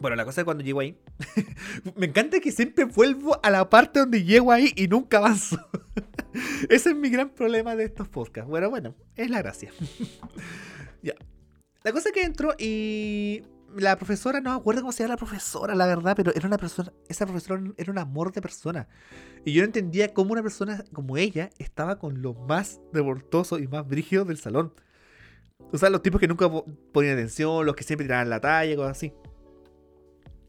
[0.00, 0.98] Bueno, la cosa es cuando llego ahí.
[1.96, 5.58] me encanta que siempre vuelvo a la parte donde llego ahí y nunca avanzo.
[6.68, 8.48] Ese es mi gran problema de estos podcasts.
[8.50, 9.70] Bueno, bueno, es la gracia.
[11.02, 11.14] ya.
[11.82, 13.42] La cosa es que entro y
[13.76, 16.58] la profesora, no me acuerdo cómo se llama la profesora, la verdad, pero era una
[16.58, 18.88] persona, esa profesora era un amor persona.
[19.44, 23.68] Y yo no entendía cómo una persona como ella estaba con lo más revoltoso y
[23.68, 24.72] más brígido del salón.
[25.72, 28.76] O sea, los tipos que nunca po- ponían atención, los que siempre tiraban la talla,
[28.76, 29.12] cosas así.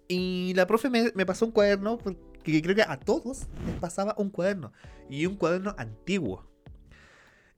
[0.08, 4.30] Y la profe me, pasó un cuaderno, porque creo que a todos les pasaba un
[4.30, 4.72] cuaderno.
[5.10, 6.50] Y un cuaderno antiguo.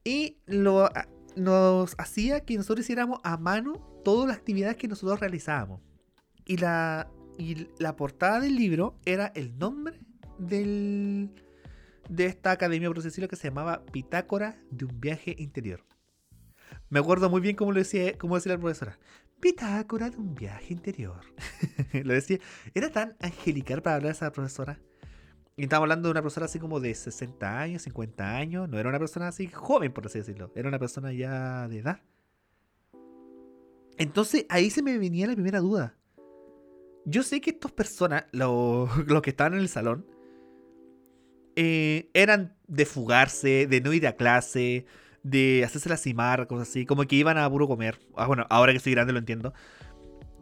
[0.04, 0.90] Y lo,
[1.36, 5.82] nos hacía que nosotros hiciéramos a mano todas las actividades que nosotros realizábamos.
[6.46, 10.00] Y la, y la portada del libro era el nombre
[10.40, 11.30] del,
[12.10, 15.84] de esta academia, por decirlo, que se llamaba Pitácora de un viaje interior.
[16.90, 18.98] Me acuerdo muy bien cómo lo decía, cómo decía la profesora.
[19.40, 21.22] Pitácora de un viaje interior.
[22.04, 22.40] lo decía.
[22.74, 24.80] Era tan angelical para hablar esa profesora.
[25.56, 28.70] Y estábamos hablando de una persona así como de 60 años, 50 años.
[28.70, 30.52] No era una persona así joven, por así decirlo.
[30.56, 32.02] Era una persona ya de edad.
[33.98, 35.96] Entonces ahí se me venía la primera duda.
[37.06, 40.06] Yo sé que estas personas, lo- los que estaban en el salón,
[41.56, 44.86] eh, eran de fugarse, de no ir a clase,
[45.30, 48.00] de hacerse la cimar, cosas así, como que iban a puro comer.
[48.16, 49.54] Ah, bueno, ahora que soy grande lo entiendo.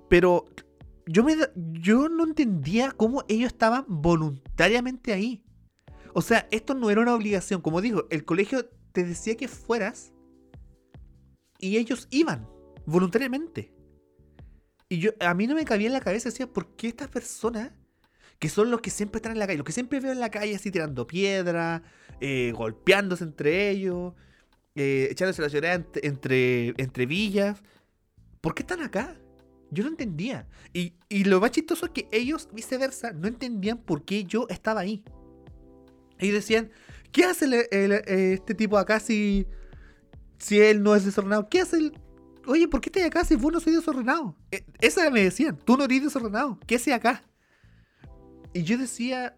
[0.10, 0.46] Pero
[1.08, 5.44] yo, me, yo no entendía cómo ellos estaban voluntariamente ahí.
[6.14, 7.62] O sea, esto no era una obligación.
[7.62, 10.14] Como digo, el colegio te decía que fueras
[11.60, 12.48] y ellos iban
[12.86, 13.74] voluntariamente.
[14.88, 17.72] Y yo, a mí no me cabía en la cabeza, decía, ¿por qué estas personas,
[18.38, 20.30] que son los que siempre están en la calle, los que siempre veo en la
[20.30, 21.82] calle así tirando piedra,
[22.22, 24.14] eh, golpeándose entre ellos,
[24.76, 27.62] eh, echándose la llorada entre, entre, villas,
[28.42, 29.18] ¿por qué están acá?
[29.72, 30.48] Yo no entendía.
[30.74, 34.82] Y, y lo más chistoso es que ellos, viceversa, no entendían por qué yo estaba
[34.82, 35.04] ahí.
[36.20, 36.72] Ellos decían,
[37.12, 39.48] ¿qué hace este tipo acá si,
[40.38, 41.50] si él no es desordenado?
[41.50, 41.94] ¿Qué hace el,
[42.48, 44.36] Oye, ¿por qué estás acá si vos no sois desordenado?
[44.52, 47.24] E- esa me decían, tú no eres desordenado, ¿qué haces acá?
[48.54, 49.36] Y yo decía,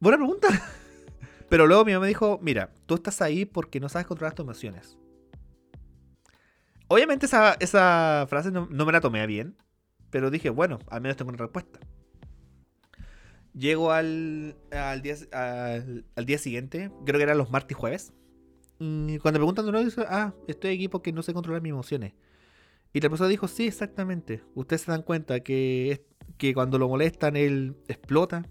[0.00, 0.48] buena pregunta.
[1.54, 4.42] Pero luego mi mamá me dijo, mira, tú estás ahí porque no sabes controlar tus
[4.42, 4.98] emociones.
[6.88, 9.56] Obviamente esa, esa frase no, me la tomé bien,
[10.10, 11.78] pero dije, bueno, al menos tengo una respuesta.
[13.52, 18.12] Llego al, al, día, al, día siguiente, creo que eran los martes y jueves.
[18.80, 22.14] Y cuando preguntan de nuevo, dice, ah, estoy aquí porque no sé controlar mis emociones.
[22.92, 24.42] Y la profesora dijo, sí, exactamente.
[24.56, 26.04] Ustedes se dan cuenta que,
[26.36, 28.44] que cuando lo molestan, él explota.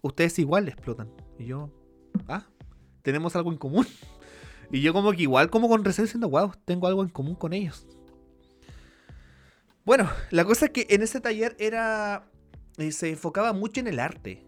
[0.00, 1.10] Ustedes igual le explotan.
[1.40, 1.72] Y yo,
[2.28, 2.46] ah,
[3.02, 3.86] tenemos algo en común.
[4.68, 7.52] Y yo como que igual como con recelo diciendo, wow, tengo algo en común con
[7.52, 7.86] ellos.
[9.84, 12.28] Bueno, la cosa es que en ese taller era...
[12.76, 14.44] Eh, se enfocaba mucho en el arte.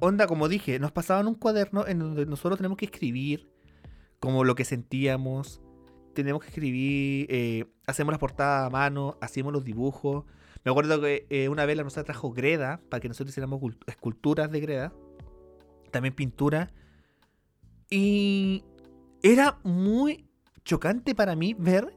[0.00, 3.50] Onda, como dije, nos pasaban un cuaderno en donde nosotros tenemos que escribir
[4.20, 5.62] como lo que sentíamos.
[6.14, 10.24] Tenemos que escribir, eh, hacemos las portadas a mano, hacíamos los dibujos.
[10.64, 14.50] Me acuerdo que eh, una vez la nos trajo greda para que nosotros hiciéramos esculturas
[14.50, 14.92] de greda.
[15.90, 16.70] También pintura.
[17.90, 18.64] Y
[19.22, 20.28] era muy
[20.64, 21.94] chocante para mí ver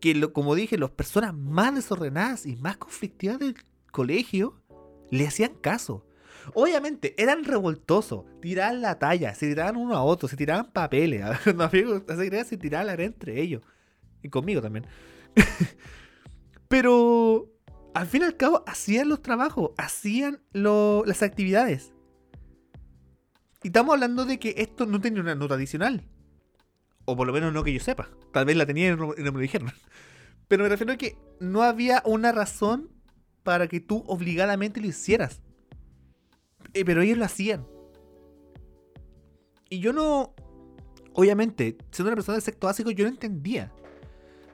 [0.00, 3.54] que, lo, como dije, las personas más desordenadas y más conflictivas del
[3.90, 4.60] colegio
[5.10, 6.04] le hacían caso.
[6.54, 11.24] Obviamente, eran revoltosos, tiraban la talla, se tiraban uno a otro, se tiraban papeles.
[11.46, 12.02] Los amigos
[12.46, 13.62] se tiraban la entre ellos.
[14.22, 14.86] Y conmigo también.
[16.68, 17.48] Pero
[17.94, 21.92] al fin y al cabo hacían los trabajos, hacían las actividades.
[23.62, 26.04] Y estamos hablando de que esto no tenía una nota adicional.
[27.04, 28.08] O por lo menos no que yo sepa.
[28.32, 29.70] Tal vez la tenía y no, me lo dijeron.
[30.48, 32.90] Pero me refiero a que no había una razón
[33.42, 35.40] para que tú obligadamente lo hicieras.
[36.74, 37.66] Eh, pero ellos lo hacían.
[39.68, 40.34] Y yo no.
[41.14, 43.72] Obviamente, siendo una persona del sector básico, yo no entendía.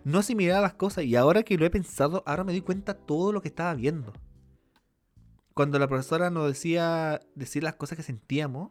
[0.04, 1.04] No asimilaba las cosas.
[1.04, 4.12] Y ahora que lo he pensado, ahora me doy cuenta todo lo que estaba viendo.
[5.54, 8.70] Cuando la profesora nos decía decir las cosas que sentíamos,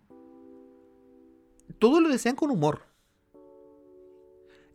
[1.80, 2.82] todo lo decían con humor.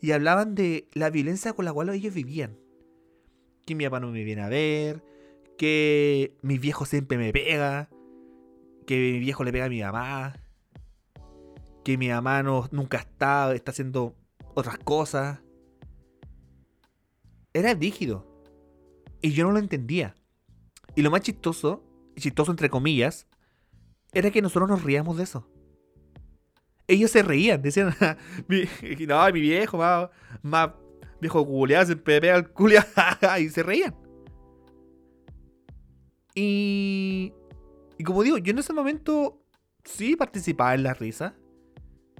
[0.00, 2.58] Y hablaban de la violencia con la cual ellos vivían.
[3.66, 5.04] Que mi papá no me viene a ver,
[5.56, 7.88] que mi viejo siempre me pega,
[8.86, 10.34] que mi viejo le pega a mi mamá,
[11.84, 14.16] que mi mamá nunca está, está haciendo
[14.54, 15.40] otras cosas.
[17.52, 18.26] Era rígido.
[19.20, 20.16] Y yo no lo entendía.
[20.96, 21.84] Y lo más chistoso,
[22.16, 23.26] chistoso entre comillas,
[24.12, 25.48] era que nosotros nos reíamos de eso.
[26.92, 27.94] Ellos se reían, decían,
[29.08, 29.78] no, mi viejo,
[30.42, 30.70] más,
[31.20, 32.86] viejo culiado, se pega al culiado,
[33.40, 33.94] y se reían.
[36.34, 37.32] Y
[38.02, 39.44] y como digo, yo en ese momento
[39.84, 41.36] sí participaba en la risa.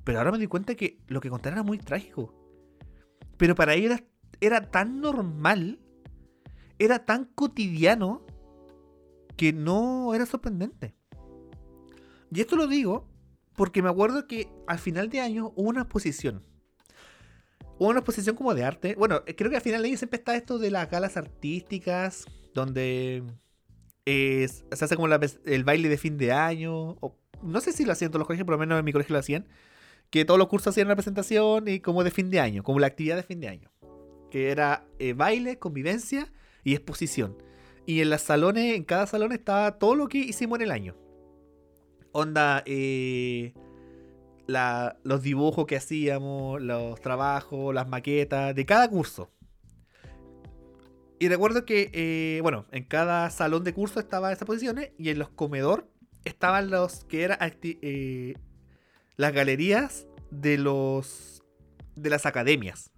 [0.05, 2.33] Pero ahora me di cuenta que lo que contaron era muy trágico.
[3.37, 4.01] Pero para ellos
[4.41, 5.81] era, tan normal,
[6.79, 8.25] era tan cotidiano,
[9.37, 10.95] que no era sorprendente.
[12.31, 13.09] Y esto lo digo
[13.57, 16.43] porque me acuerdo que al final de año hubo una exposición.
[17.79, 18.95] Hubo una exposición como de arte.
[18.97, 23.25] Bueno, creo que al final de año siempre está esto de las galas artísticas, donde
[24.07, 26.97] se hace como el baile de fin de año.
[27.01, 29.15] O, no sé si lo hacían todos los colegios, por lo menos en mi colegio
[29.15, 29.47] lo hacían.
[30.11, 32.87] Que todos los cursos hacían una presentación y como de fin de año, como la
[32.87, 33.71] actividad de fin de año.
[34.31, 36.33] Que era eh, baile, convivencia
[36.65, 37.37] y exposición.
[37.87, 40.97] Y en los salones, en cada salón estaba todo lo que hicimos en el año.
[42.13, 43.55] Onda, eh,
[44.47, 49.31] los dibujos que hacíamos, los trabajos, las maquetas, de cada curso.
[51.19, 55.19] Y recuerdo que, eh, bueno, en cada salón de curso estaban esas posiciones y en
[55.19, 55.89] los comedor
[56.25, 58.35] estaban los que eran eh,
[59.17, 61.43] las galerías de los
[61.95, 62.91] de las academias.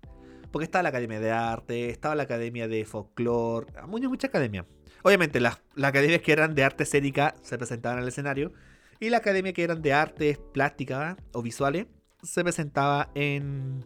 [0.51, 4.65] Porque estaba la Academia de Arte, estaba la Academia de Folklore, mucha, mucha academia.
[5.03, 8.53] Obviamente las, las academias que eran de arte escénica se presentaban en el escenario
[9.01, 11.87] y la academia que eran de artes plásticas o visuales
[12.23, 13.85] se presentaba en,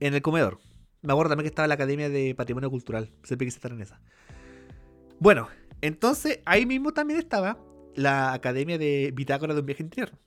[0.00, 0.58] en el comedor.
[1.02, 3.12] Me acuerdo también que estaba la Academia de Patrimonio Cultural.
[3.22, 4.00] Siempre quise estar en esa.
[5.20, 5.48] Bueno,
[5.82, 7.58] entonces ahí mismo también estaba
[7.94, 10.18] la Academia de Bitácora de un viaje interior.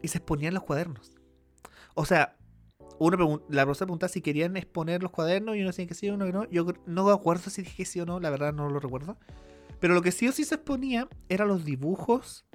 [0.00, 1.12] Y se exponían los cuadernos.
[1.94, 2.36] O sea,
[2.98, 6.26] uno la profesora preguntaba si querían exponer los cuadernos y uno decía que sí, uno
[6.26, 6.48] que no.
[6.50, 9.18] Yo no me acuerdo si dije sí o no, la verdad no lo recuerdo.
[9.82, 12.46] Pero lo que sí o sí se exponía eran los dibujos,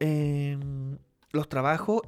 [0.00, 0.96] em,
[1.32, 2.00] los trabajos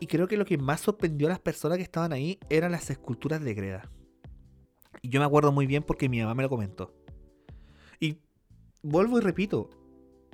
[0.00, 2.90] y creo que lo que más sorprendió a las personas que estaban ahí eran las
[2.90, 3.88] esculturas de Greda.
[5.02, 6.96] Y yo me acuerdo muy bien porque mi mamá me lo comentó.
[8.00, 8.18] Y
[8.82, 9.70] vuelvo y repito,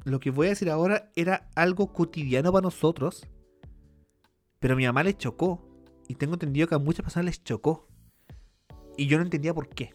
[0.04, 3.26] lo que voy a decir ahora era algo cotidiano para nosotros,
[4.60, 5.62] pero a mi mamá le chocó.
[6.08, 7.86] Y tengo entendido que a muchas personas les chocó.
[8.96, 9.94] Y yo no entendía por qué.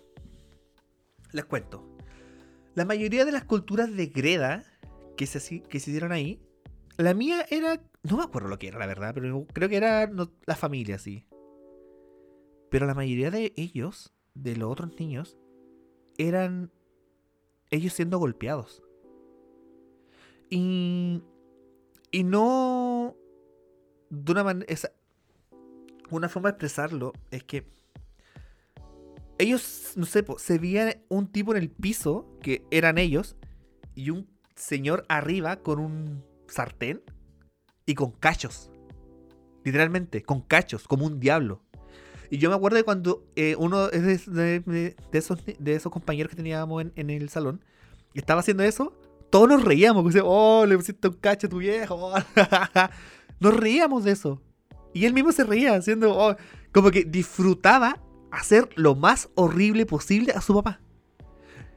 [1.32, 1.93] Les cuento.
[2.76, 4.64] La mayoría de las esculturas de Greda
[5.18, 6.42] que se, que se hicieron ahí,
[6.98, 10.12] la mía era no me acuerdo lo que era, la verdad, pero creo que era
[10.46, 11.26] la familia, sí.
[12.70, 15.38] Pero la mayoría de ellos, de los otros niños,
[16.18, 16.72] eran
[17.72, 18.84] ellos siendo golpeados.
[20.50, 21.22] Y,
[22.12, 23.16] y no...
[24.10, 24.76] de una manera.
[26.10, 27.66] Una forma de expresarlo es que.
[29.44, 33.36] Ellos, no sé, se veían un tipo en el piso, que eran ellos,
[33.94, 37.02] y un señor arriba con un sartén
[37.86, 38.72] y con cachos.
[39.66, 41.62] Literalmente, con cachos, como un diablo.
[42.30, 46.86] Y yo me acuerdo de cuando eh, uno de, esos, de esos compañeros que teníamos
[46.96, 47.66] en, el salón
[48.14, 48.94] estaba haciendo eso,
[49.30, 50.04] todos nos reíamos.
[50.04, 52.14] Porque, oh, le pusiste un cacho a tu viejo.
[53.42, 54.42] nos reíamos de eso.
[54.94, 56.38] Y él mismo se reía, haciendo oh,
[56.72, 58.02] como que disfrutaba
[58.34, 60.82] hacer lo más horrible posible a su papá.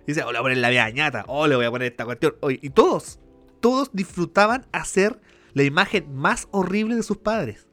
[0.07, 2.37] Dice, oh, le voy a poner la viañata, oh, le voy a poner esta cuestión.
[2.49, 3.19] y todos,
[3.61, 5.21] todos disfrutaban hacer
[5.53, 7.67] la imagen más horrible de sus padres.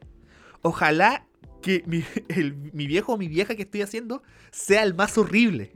[0.62, 1.26] Ojalá
[1.62, 2.04] que mi,
[2.86, 5.72] viejo o mi vieja que estoy haciendo sea el más horrible.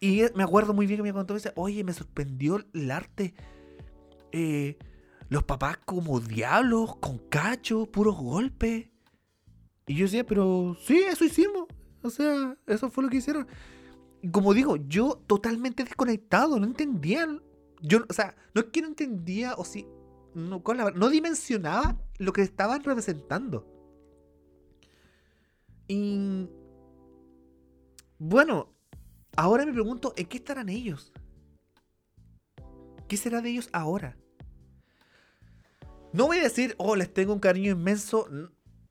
[0.00, 3.34] Y me acuerdo muy bien que me contó, me dice, oye, me sorprendió el arte.
[4.32, 4.76] Eh,
[5.28, 8.88] los papás como diablos, con cachos, puros golpes.
[9.86, 11.66] Y yo decía, pero sí, eso hicimos.
[12.02, 13.46] O sea, eso fue lo que hicieron.
[14.22, 17.26] Y como digo, yo totalmente desconectado, no entendía.
[17.82, 19.86] Yo, o sea, no es que no entendía o si.
[20.34, 20.62] No,
[20.94, 23.66] no dimensionaba lo que estaban representando.
[25.88, 26.48] Y
[28.18, 28.72] bueno,
[29.36, 31.12] ahora me pregunto, ¿en qué estarán ellos?
[33.08, 34.16] ¿Qué será de ellos ahora?
[36.12, 38.26] No voy a decir, oh, les tengo un cariño inmenso.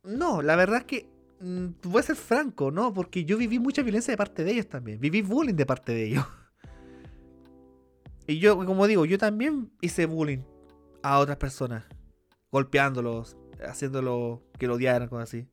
[0.05, 2.93] No, la verdad es que mm, voy a ser franco, ¿no?
[2.93, 4.99] Porque yo viví mucha violencia de parte de ellos también.
[4.99, 6.25] Viví bullying de parte de ellos.
[8.27, 10.39] Y yo, como digo, yo también hice bullying
[11.03, 11.85] a otras personas.
[12.51, 15.47] Golpeándolos, haciéndolo que lo odiaran, cosas así.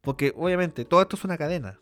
[0.00, 1.78] Porque obviamente todo esto es una cadena.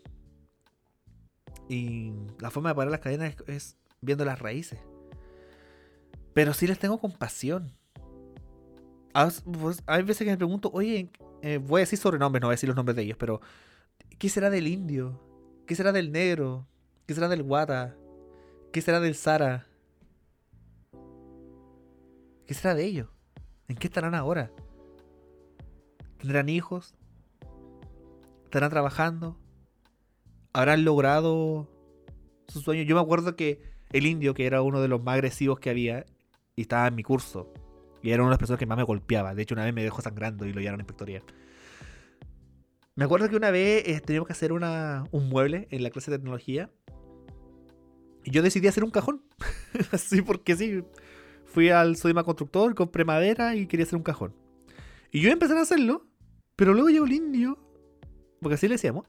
[1.69, 4.79] Y la forma de parar las cadenas es, viendo las raíces.
[6.33, 7.71] Pero sí les tengo compasión.
[9.13, 11.09] Pues, hay veces que me pregunto, oye,
[11.41, 13.41] eh, voy a decir sobrenombres, no voy a decir los nombres de ellos, pero
[14.17, 15.19] ¿qué será del indio?
[15.65, 16.67] ¿Qué será del negro?
[17.05, 17.95] ¿Qué será del guata?
[18.71, 19.67] ¿Qué será del Sara?
[22.45, 23.09] ¿Qué será de ellos?
[23.67, 24.51] ¿En qué estarán ahora?
[26.17, 26.93] ¿Tendrán hijos?
[28.51, 29.39] estarán trabajando,
[30.51, 31.69] habrán logrado
[32.49, 32.83] su sueño.
[32.83, 33.61] Yo me acuerdo que
[33.93, 36.05] el indio, que era uno de los más agresivos que había,
[36.57, 37.53] y estaba en mi curso,
[38.01, 39.35] y era una de las personas que más me golpeaba.
[39.35, 41.23] De hecho, una vez me dejó sangrando y lo llevaron a inspectoría.
[42.95, 46.11] Me acuerdo que una vez eh, teníamos que hacer una, un mueble en la clase
[46.11, 46.69] de tecnología.
[48.23, 49.23] Y yo decidí hacer un cajón.
[49.91, 50.83] Así porque sí.
[51.45, 54.33] Fui al Sodima Constructor, compré madera y quería hacer un cajón.
[55.11, 56.05] Y yo empecé a hacerlo.
[56.55, 57.57] Pero luego llegó el indio
[58.41, 59.05] porque así le decíamos.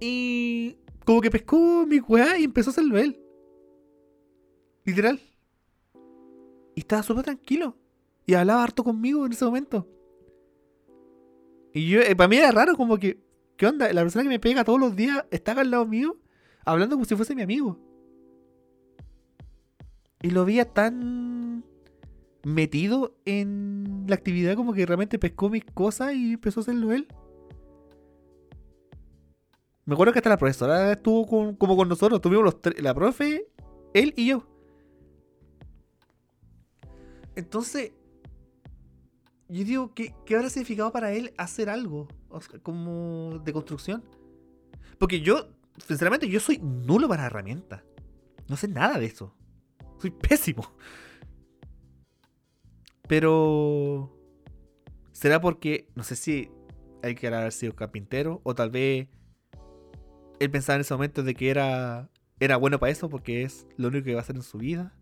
[0.00, 3.18] Y como que pescó mi weá y empezó a hacerlo él.
[4.84, 5.20] Literal.
[6.74, 7.76] Y estaba súper tranquilo.
[8.26, 9.88] Y hablaba harto conmigo en ese momento.
[11.74, 13.18] Y yo, eh, para mí era raro, como que,
[13.56, 13.92] ¿qué onda?
[13.92, 16.16] La persona que me pega todos los días está al lado mío,
[16.64, 17.78] hablando como si fuese mi amigo.
[20.22, 21.64] Y lo veía tan
[22.44, 27.08] metido en la actividad como que realmente pescó mis cosas y empezó a hacerlo él.
[29.84, 32.20] Me acuerdo que hasta la profesora estuvo como con nosotros.
[32.20, 33.48] Tuvimos los tres, la profe,
[33.94, 34.46] él y yo.
[37.36, 37.92] Entonces,
[39.48, 42.08] yo digo, ¿qué, ¿qué habrá significado para él hacer algo
[42.62, 44.04] como de construcción?
[44.98, 45.48] Porque yo,
[45.86, 47.82] sinceramente, yo soy nulo para herramientas.
[48.48, 49.34] No sé nada de eso.
[49.98, 50.74] Soy pésimo.
[53.08, 54.18] Pero...
[55.12, 56.50] ¿Será porque, no sé si
[57.02, 59.08] hay que haber sido carpintero o tal vez
[60.40, 62.10] él pensaba en ese momento de que era,
[62.40, 64.94] era bueno para eso porque es lo único que va a hacer en su vida.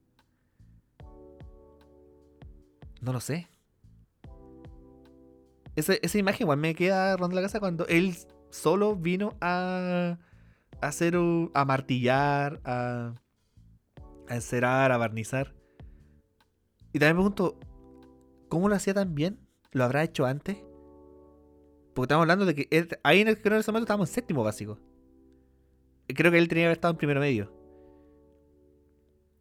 [3.00, 3.48] No lo sé.
[5.76, 8.16] Esa, esa imagen igual me queda rondando la casa cuando él
[8.50, 10.18] solo vino a,
[10.80, 11.16] a hacer
[11.54, 13.14] a martillar, a,
[14.28, 15.54] a encerar, a barnizar.
[16.92, 17.58] Y también me pregunto,
[18.48, 19.38] ¿cómo lo hacía tan bien?
[19.72, 20.58] ¿Lo habrá hecho antes?
[21.94, 24.78] Porque estamos hablando de que ahí en, el, en ese momento estábamos en séptimo básico
[26.14, 27.52] creo que él tenía que haber estado en primero medio.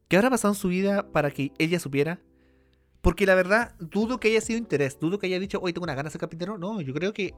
[0.08, 2.20] ¿Qué habrá pasado en su vida para que ella supiera?
[3.02, 5.96] Porque la verdad, dudo que haya sido interés, dudo que haya dicho, hoy tengo una
[5.96, 6.58] gana de ser carpintero.
[6.58, 7.34] No, yo creo que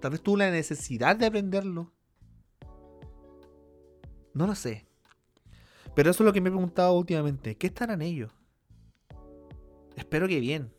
[0.00, 1.92] tal vez tuvo la necesidad de aprenderlo.
[4.34, 4.86] No lo sé.
[5.94, 7.56] Pero eso es lo que me he preguntado últimamente.
[7.56, 8.32] ¿Qué estarán ellos?
[9.96, 10.72] Espero que bien.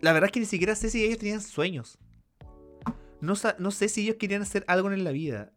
[0.00, 1.98] La verdad es que ni siquiera sé si ellos tenían sueños.
[3.20, 5.52] No, sé si ellos querían hacer algo en la vida.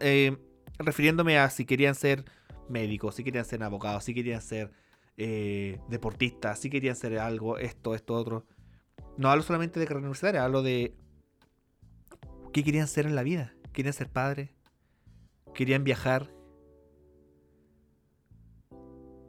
[0.00, 0.36] Eh,
[0.78, 2.24] refiriéndome a si querían ser
[2.68, 4.72] médicos, si querían ser abogados, si querían ser
[5.16, 8.46] eh, deportistas, sí querían ser algo, esto, esto, otro.
[9.16, 10.94] No hablo solamente de carrera universitaria, hablo de
[12.52, 13.54] qué querían ser en la vida.
[13.72, 14.50] Querían ser padres,
[15.54, 16.28] querían viajar.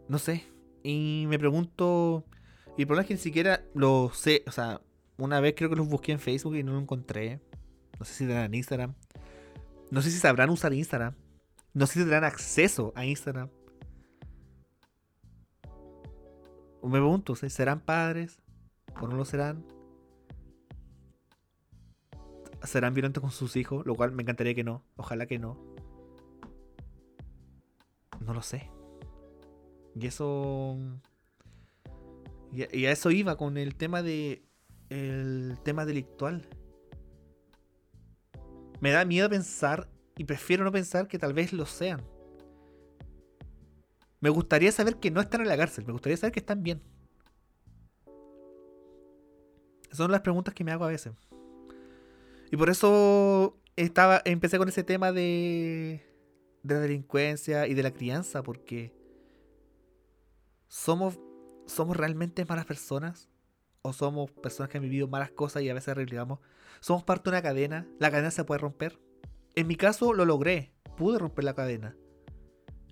[0.10, 0.44] No sé.
[0.84, 2.26] Y me pregunto.
[2.78, 4.44] Y el problema es que ni siquiera lo sé.
[4.48, 4.82] O sea,
[5.18, 7.40] una vez creo que los busqué en Facebook y no lo encontré.
[8.00, 8.96] No sé si tendrán Instagram.
[9.92, 11.16] No sé si sabrán usar Instagram.
[11.74, 13.50] No sé si tendrán acceso a Instagram.
[16.84, 18.40] Me pregunto, ¿serán padres?
[19.00, 19.66] ¿O no lo serán?
[22.64, 23.86] ¿Serán violentos con sus hijos?
[23.86, 24.84] Lo cual me encantaría que no.
[24.98, 25.58] Ojalá que no.
[28.20, 28.70] No lo sé.
[29.96, 30.78] Y eso.
[32.52, 34.44] Y a eso iba con el tema de.
[34.90, 36.48] El tema delictual.
[38.82, 39.90] Me da miedo pensar.
[40.18, 42.02] Y prefiero no pensar que tal vez lo sean.
[44.24, 45.86] Me gustaría saber que no están en la cárcel.
[45.86, 46.82] Me gustaría saber que están bien.
[49.92, 51.12] Son las preguntas que me hago a veces.
[52.50, 56.06] Y por eso estaba, empecé con ese tema de,
[56.64, 58.96] de la delincuencia y de la crianza, porque
[60.70, 61.20] somos,
[61.66, 63.28] somos realmente malas personas
[63.82, 65.98] o somos personas que han vivido malas cosas y a veces.
[66.80, 69.02] Somos parte de una cadena, la cadena se puede romper.
[69.56, 71.98] En mi caso lo logré, pude romper la cadena.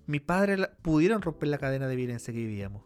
[0.06, 2.84] Mis padres pudieron romper la cadena de violencia que vivíamos.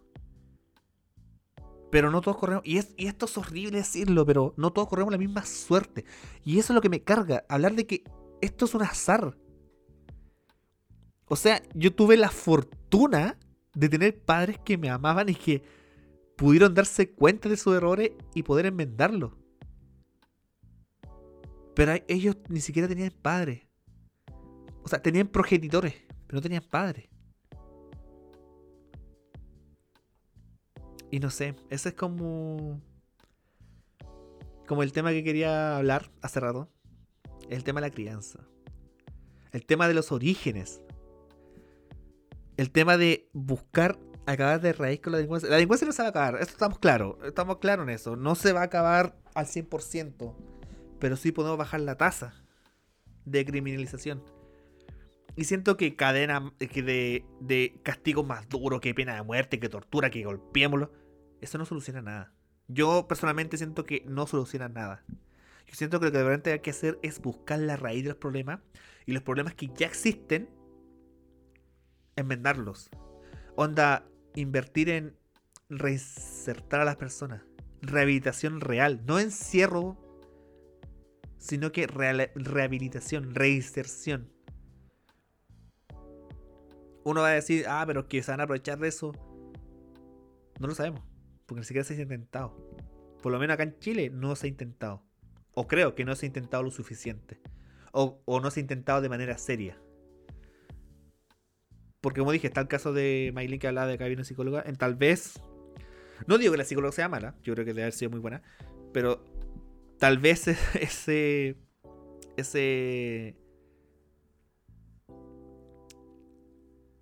[1.91, 5.45] Pero no todos corremos, y esto es horrible decirlo, pero no todos corremos la misma
[5.45, 6.05] suerte.
[6.45, 8.05] Y eso es lo que me carga, hablar de que
[8.41, 9.37] esto es un azar.
[11.29, 13.39] O sea, yo tuve la fortuna
[13.75, 15.63] de tener padres que me amaban y que
[16.37, 19.33] pudieron darse cuenta de sus errores y poder enmendarlos.
[21.75, 23.63] Pero ellos ni siquiera tenían padres.
[24.83, 25.95] O sea, tenían progenitores,
[26.27, 27.09] pero no tenían padres.
[31.11, 32.81] Y no sé, ese es como.
[34.67, 36.69] Como el tema que quería hablar hace rato.
[37.49, 38.41] El tema de la crianza.
[39.53, 40.83] El tema de los orígenes.
[42.57, 45.49] El tema de buscar acabar de raíz con la delincuencia.
[45.49, 47.17] La delincuencia no se va a acabar, esto estamos claros.
[47.25, 48.17] Estamos claros en eso.
[48.17, 50.35] No se va a acabar al 100%.
[50.99, 52.35] Pero sí podemos bajar la tasa
[53.25, 54.23] de criminalización.
[55.37, 59.69] Y siento que cadena que de, de castigo más duro, que pena de muerte, que
[59.69, 60.91] tortura, que golpeémoslo,
[61.43, 62.33] eso no soluciona nada.
[62.69, 65.05] Yo personalmente siento que no soluciona nada.
[65.67, 68.19] Yo siento que lo que realmente hay que hacer es buscar la raíz de los
[68.19, 68.61] problemas
[69.05, 70.49] y los problemas que ya existen,
[72.17, 72.89] enmendarlos.
[73.57, 75.17] Onda, invertir en
[75.69, 77.43] reinsertar a las personas.
[77.83, 79.99] Rehabilitación real, no encierro,
[81.37, 84.36] sino que rehabilitación, reinserción
[87.07, 89.13] uno va a decir, ah, pero que se van a aprovechar de eso.
[90.59, 91.05] No lo sabemos,
[91.47, 92.57] porque ni siquiera se ha intentado.
[93.23, 95.05] Por lo menos acá en Chile no se ha intentado.
[95.55, 97.41] O creo que no se ha intentado lo suficiente.
[97.93, 99.81] O, no se ha intentado de manera seria.
[102.01, 104.65] Porque como dije, está el caso de Maylin que hablaba de que había una psicóloga.
[104.67, 105.41] En tal vez.
[106.27, 108.43] No digo que la psicóloga sea mala, yo creo que debe haber sido muy buena.
[108.93, 109.25] Pero
[110.01, 111.57] tal vez ese.
[112.37, 113.37] Ese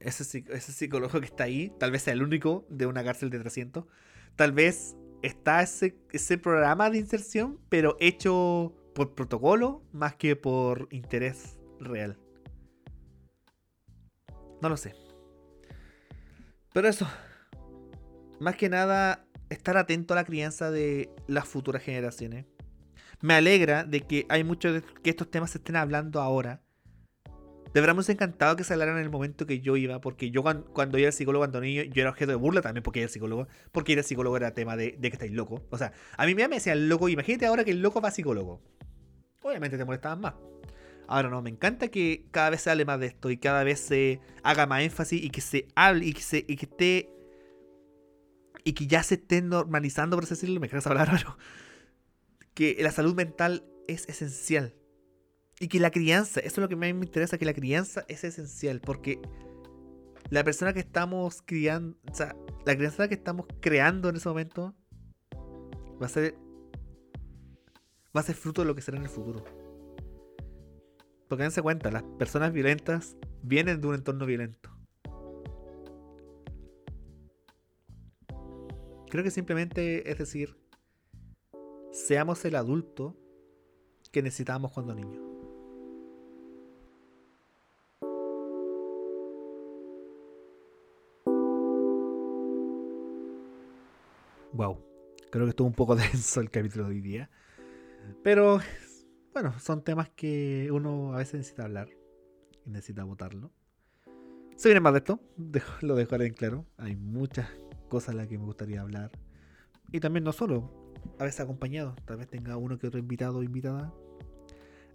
[0.05, 3.38] ese, ese psicólogo que está ahí, tal vez sea el único de una cárcel de
[3.40, 3.84] 300.
[4.36, 4.96] Tal vez
[5.26, 12.18] está ese, programa de inserción, pero hecho por protocolo más que por interés real.
[14.61, 14.94] No lo sé.
[16.72, 17.09] Pero eso.
[18.38, 22.44] Más que nada, estar atento a la crianza de las futuras generaciones.
[23.20, 26.61] Me alegra de que hay muchos que estos temas se estén hablando ahora.
[27.74, 30.30] De verdad me hubiese encantado que se hablaran en el momento que yo iba, porque
[30.30, 33.08] yo cuando, iba al psicólogo cuando niño, yo era objeto de burla también porque era
[33.08, 35.60] psicólogo, porque ir al psicólogo era tema de, que estáis loco.
[35.70, 38.62] O sea, a mí me decían loco, imagínate ahora que el loco va a psicólogo.
[39.42, 40.34] Obviamente te molestaban más.
[41.08, 43.80] Ahora no, me encanta que cada vez se hable más de esto y cada vez
[43.80, 47.10] se haga más énfasis y que se hable y que, se, y que esté.
[48.62, 51.36] Y que ya se esté normalizando, por así decirlo, me esa palabra, pero.
[52.54, 54.74] Que la salud mental es esencial.
[55.61, 58.24] Y que la crianza, eso es lo que más me interesa, que la crianza es
[58.24, 59.20] esencial, porque
[60.30, 62.34] la persona que estamos criando, o sea,
[62.64, 64.74] la crianza que estamos creando en ese momento
[66.00, 66.34] va a ser
[68.16, 69.44] va a ser fruto de lo que será en el futuro.
[71.28, 74.70] Porque dense cuenta, las personas violentas vienen de un entorno violento.
[79.11, 80.57] Creo que simplemente es decir,
[81.92, 83.16] seamos el adulto
[84.12, 85.34] que necesitábamos cuando niños.
[94.55, 94.78] Wow,
[95.32, 97.28] creo que estuvo un poco denso el capítulo de hoy día.
[98.22, 98.61] Pero
[99.32, 101.88] bueno, son temas que uno a veces necesita hablar
[102.64, 103.50] y necesita votarlo.
[104.55, 105.18] Se viene más de esto,
[105.80, 106.66] lo dejaré en claro.
[106.76, 107.50] Hay muchas
[107.88, 109.11] cosas a las que me gustaría hablar.
[109.90, 110.70] Y también no solo,
[111.18, 111.96] a veces acompañado.
[112.05, 113.92] Tal vez tenga uno que otro invitado o invitada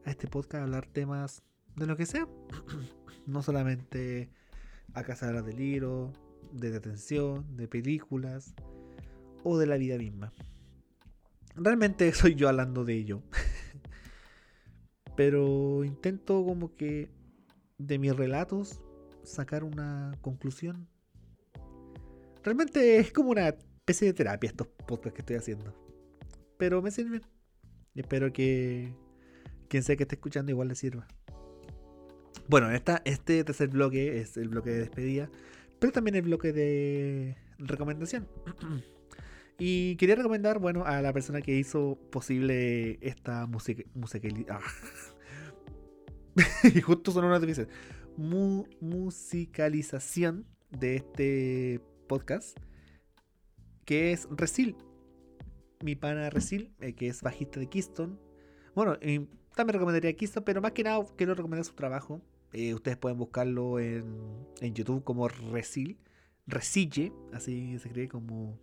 [0.05, 1.43] a este podcast a hablar temas
[1.75, 2.29] de lo que sea.
[3.25, 4.29] no solamente
[4.93, 6.13] a casa de deliro,
[6.53, 8.55] de detención, de películas
[9.43, 10.33] o de la vida misma.
[11.55, 13.21] Realmente soy yo hablando de ello.
[15.15, 17.09] Pero intento como que
[17.77, 18.81] de mis relatos
[19.23, 20.87] sacar una conclusión.
[22.43, 25.73] Realmente es como una especie de terapia estos podcasts que estoy haciendo.
[26.57, 27.21] Pero me sirven.
[27.95, 28.93] Espero que
[29.67, 31.07] quien sea que esté escuchando igual le sirva.
[32.47, 35.29] Bueno, esta, este tercer bloque es el bloque de despedida,
[35.79, 38.27] pero también el bloque de recomendación.
[39.59, 43.83] Y quería recomendar, bueno, a la persona que hizo posible esta música.
[44.49, 44.61] Ah.
[46.73, 47.67] y justo son unas dice
[48.15, 52.57] musicalización de este podcast.
[53.83, 54.77] Que es Resil.
[55.83, 58.15] Mi pana Resil, eh, que es bajista de Keystone.
[58.75, 58.97] Bueno,
[59.55, 62.21] también recomendaría Keystone, pero más que nada quiero recomendar su trabajo.
[62.53, 65.97] Eh, ustedes pueden buscarlo en, en YouTube como Resil.
[66.47, 68.57] Resille, así se escribe como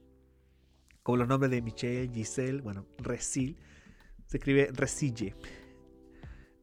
[1.06, 3.56] como los nombres de Michelle, Giselle, bueno, Resil,
[4.26, 5.36] se escribe Resille.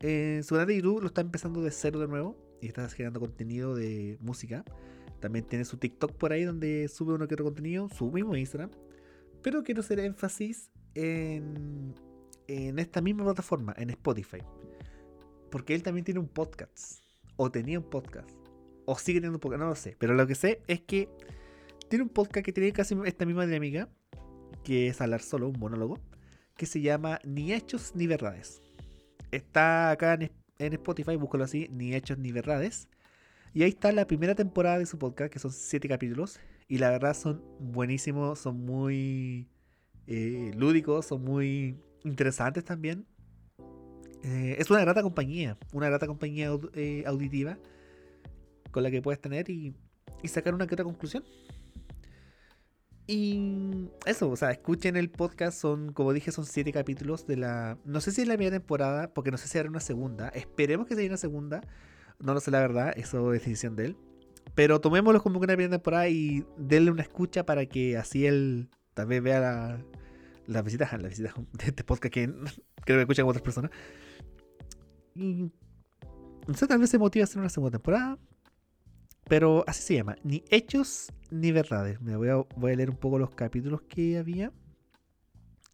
[0.02, 3.22] En su canal de YouTube lo está empezando de cero de nuevo y está generando
[3.22, 4.66] contenido de música.
[5.22, 8.72] También tiene su TikTok por ahí donde sube uno que otro contenido, su mismo Instagram.
[9.42, 11.96] Pero quiero hacer énfasis en,
[12.48, 14.40] en esta misma plataforma, en Spotify.
[15.52, 17.02] Porque él también tiene un podcast.
[17.38, 18.30] O tenía un podcast.
[18.84, 19.96] O sigue teniendo un podcast, no lo sé.
[19.98, 21.08] Pero lo que sé es que
[21.88, 23.88] tiene un podcast que tiene casi esta misma dinámica
[24.64, 26.00] que es hablar solo, un monólogo,
[26.58, 28.62] que se llama Ni Hechos ni Verdades.
[29.32, 32.88] Está acá en, Spotify, búscalo así, Ni Hechos ni Verdades.
[33.54, 36.40] Y ahí está la primera temporada de su podcast, que son siete capítulos.
[36.68, 39.48] Y la verdad son buenísimos, son muy
[40.08, 43.06] eh, lúdicos, son muy interesantes también.
[44.24, 47.58] Eh, es una grata compañía, una grata compañía eh, auditiva
[48.72, 49.76] con la que puedes tener y,
[50.22, 51.24] y sacar una que otra conclusión.
[53.06, 57.78] Y eso, o sea, escuchen el podcast, son, como dije, son siete capítulos de la...
[57.84, 60.30] No sé si es la primera temporada, porque no sé si hará una segunda.
[60.30, 61.62] Esperemos que sea una segunda.
[62.20, 63.98] No lo sé la verdad, eso es decisión de él.
[64.56, 69.24] Pero tomémoslo como una primera temporada y denle una escucha para que así él también
[69.24, 69.86] vea la,
[70.48, 72.28] las visitas, las visitas de este podcast que
[72.86, 73.72] creo que escuchan otras personas.
[75.16, 75.52] Y
[76.48, 78.18] no sé, tal vez se motiva a hacer una segunda temporada.
[79.28, 82.02] Pero así se llama, ni hechos ni verdades.
[82.02, 84.52] Me voy a, leer un poco los capítulos que había.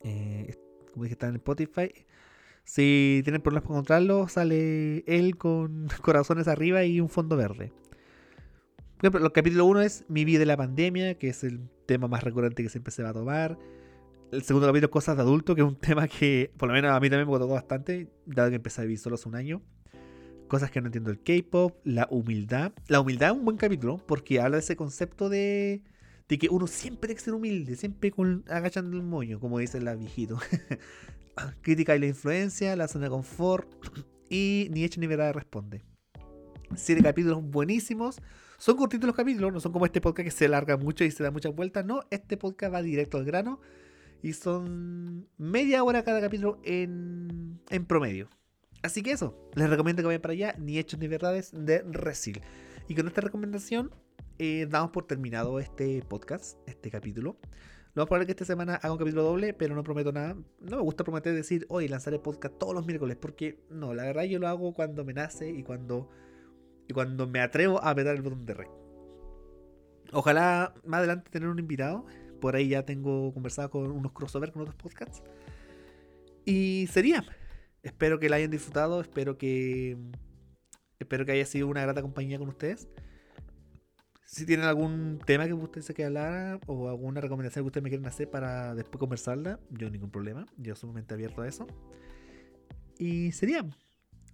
[0.02, 0.56] Eh,
[0.92, 1.92] como dije, están en Spotify.
[2.64, 7.72] Si tienen problemas para encontrarlo, sale él con corazones arriba y un fondo verde.
[8.98, 12.08] Por ejemplo, el capítulo 1 es Mi vida de la pandemia, que es el tema
[12.08, 13.58] más recurrente que siempre se va a tomar.
[14.32, 17.00] El segundo capítulo, Cosas de adulto, que es un tema que por lo menos a
[17.00, 19.64] mí también me tocó bastante, dado que empecé a vivir solo hace un año
[20.50, 22.74] cosas que no entiendo el K-pop, la humildad.
[22.88, 25.82] La humildad es un buen capítulo porque habla de ese concepto de,
[26.28, 28.12] de que uno siempre tiene que ser humilde, siempre
[28.50, 30.38] agachando el moño, como dice la viejito.
[31.62, 33.70] Crítica y la influencia, la zona de confort
[34.30, 35.86] y ni hecho ni verdad responde.
[36.76, 38.18] Siete capítulos buenísimos.
[38.58, 41.24] Son cortitos los capítulos, no son como este podcast que se larga mucho y se
[41.24, 41.86] da muchas vueltas.
[41.86, 43.62] No, este podcast va directo al grano
[44.22, 48.30] y son media hora cada capítulo en, en promedio.
[48.82, 52.42] Así que eso, les recomiendo que vayan para allá, ni hechos ni verdades de Resil.
[52.88, 53.92] Y con esta recomendación
[54.38, 57.38] eh, damos por terminado este podcast, este capítulo.
[57.94, 60.36] Lo más probable que esta semana haga un capítulo doble, pero no prometo nada.
[60.62, 64.24] No me gusta prometer decir, hoy lanzaré podcast todos los miércoles, porque no, la verdad
[64.24, 66.10] yo lo hago cuando me nace y cuando,
[66.88, 68.70] y cuando me atrevo a apretar el botón de rec.
[70.14, 72.06] Ojalá más adelante tener un invitado.
[72.40, 75.22] Por ahí ya tengo conversado con unos crossover con otros podcasts.
[76.46, 77.26] Y sería.
[77.84, 79.98] Espero que la hayan disfrutado, espero que
[81.00, 82.90] espero que haya sido una grata compañía con ustedes.
[84.26, 87.90] Si tienen algún tema que ustedes se que hablar o alguna recomendación que ustedes me
[87.90, 91.66] quieren hacer para después conversarla, yo ningún problema, yo sumamente abierto a eso.
[93.00, 93.66] Y sería,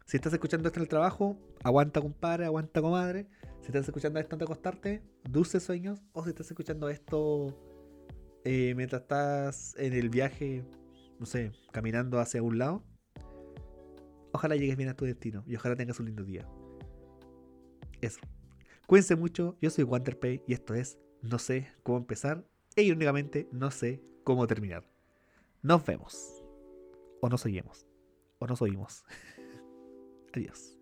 [0.06, 3.28] si estás escuchando esto en el trabajo, aguanta compadre, aguanta comadre.
[3.62, 6.02] Si estás escuchando esto antes de acostarte, dulces sueños.
[6.12, 7.56] O si estás escuchando esto
[8.44, 10.64] eh, mientras estás en el viaje,
[11.20, 12.84] no sé, caminando hacia un lado,
[14.36, 16.46] Ojalá llegues bien a tu destino y ojalá tengas un lindo día.
[18.02, 18.20] Eso.
[18.86, 23.72] Cuídense mucho, yo soy Wanderpay y esto es No sé cómo empezar e irónicamente no
[23.72, 24.84] sé cómo terminar.
[25.62, 26.44] Nos vemos.
[27.22, 27.88] O nos oímos.
[28.40, 29.06] O nos oímos.
[30.34, 30.78] Adiós.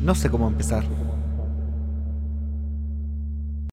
[0.00, 0.84] No sé cómo empezar.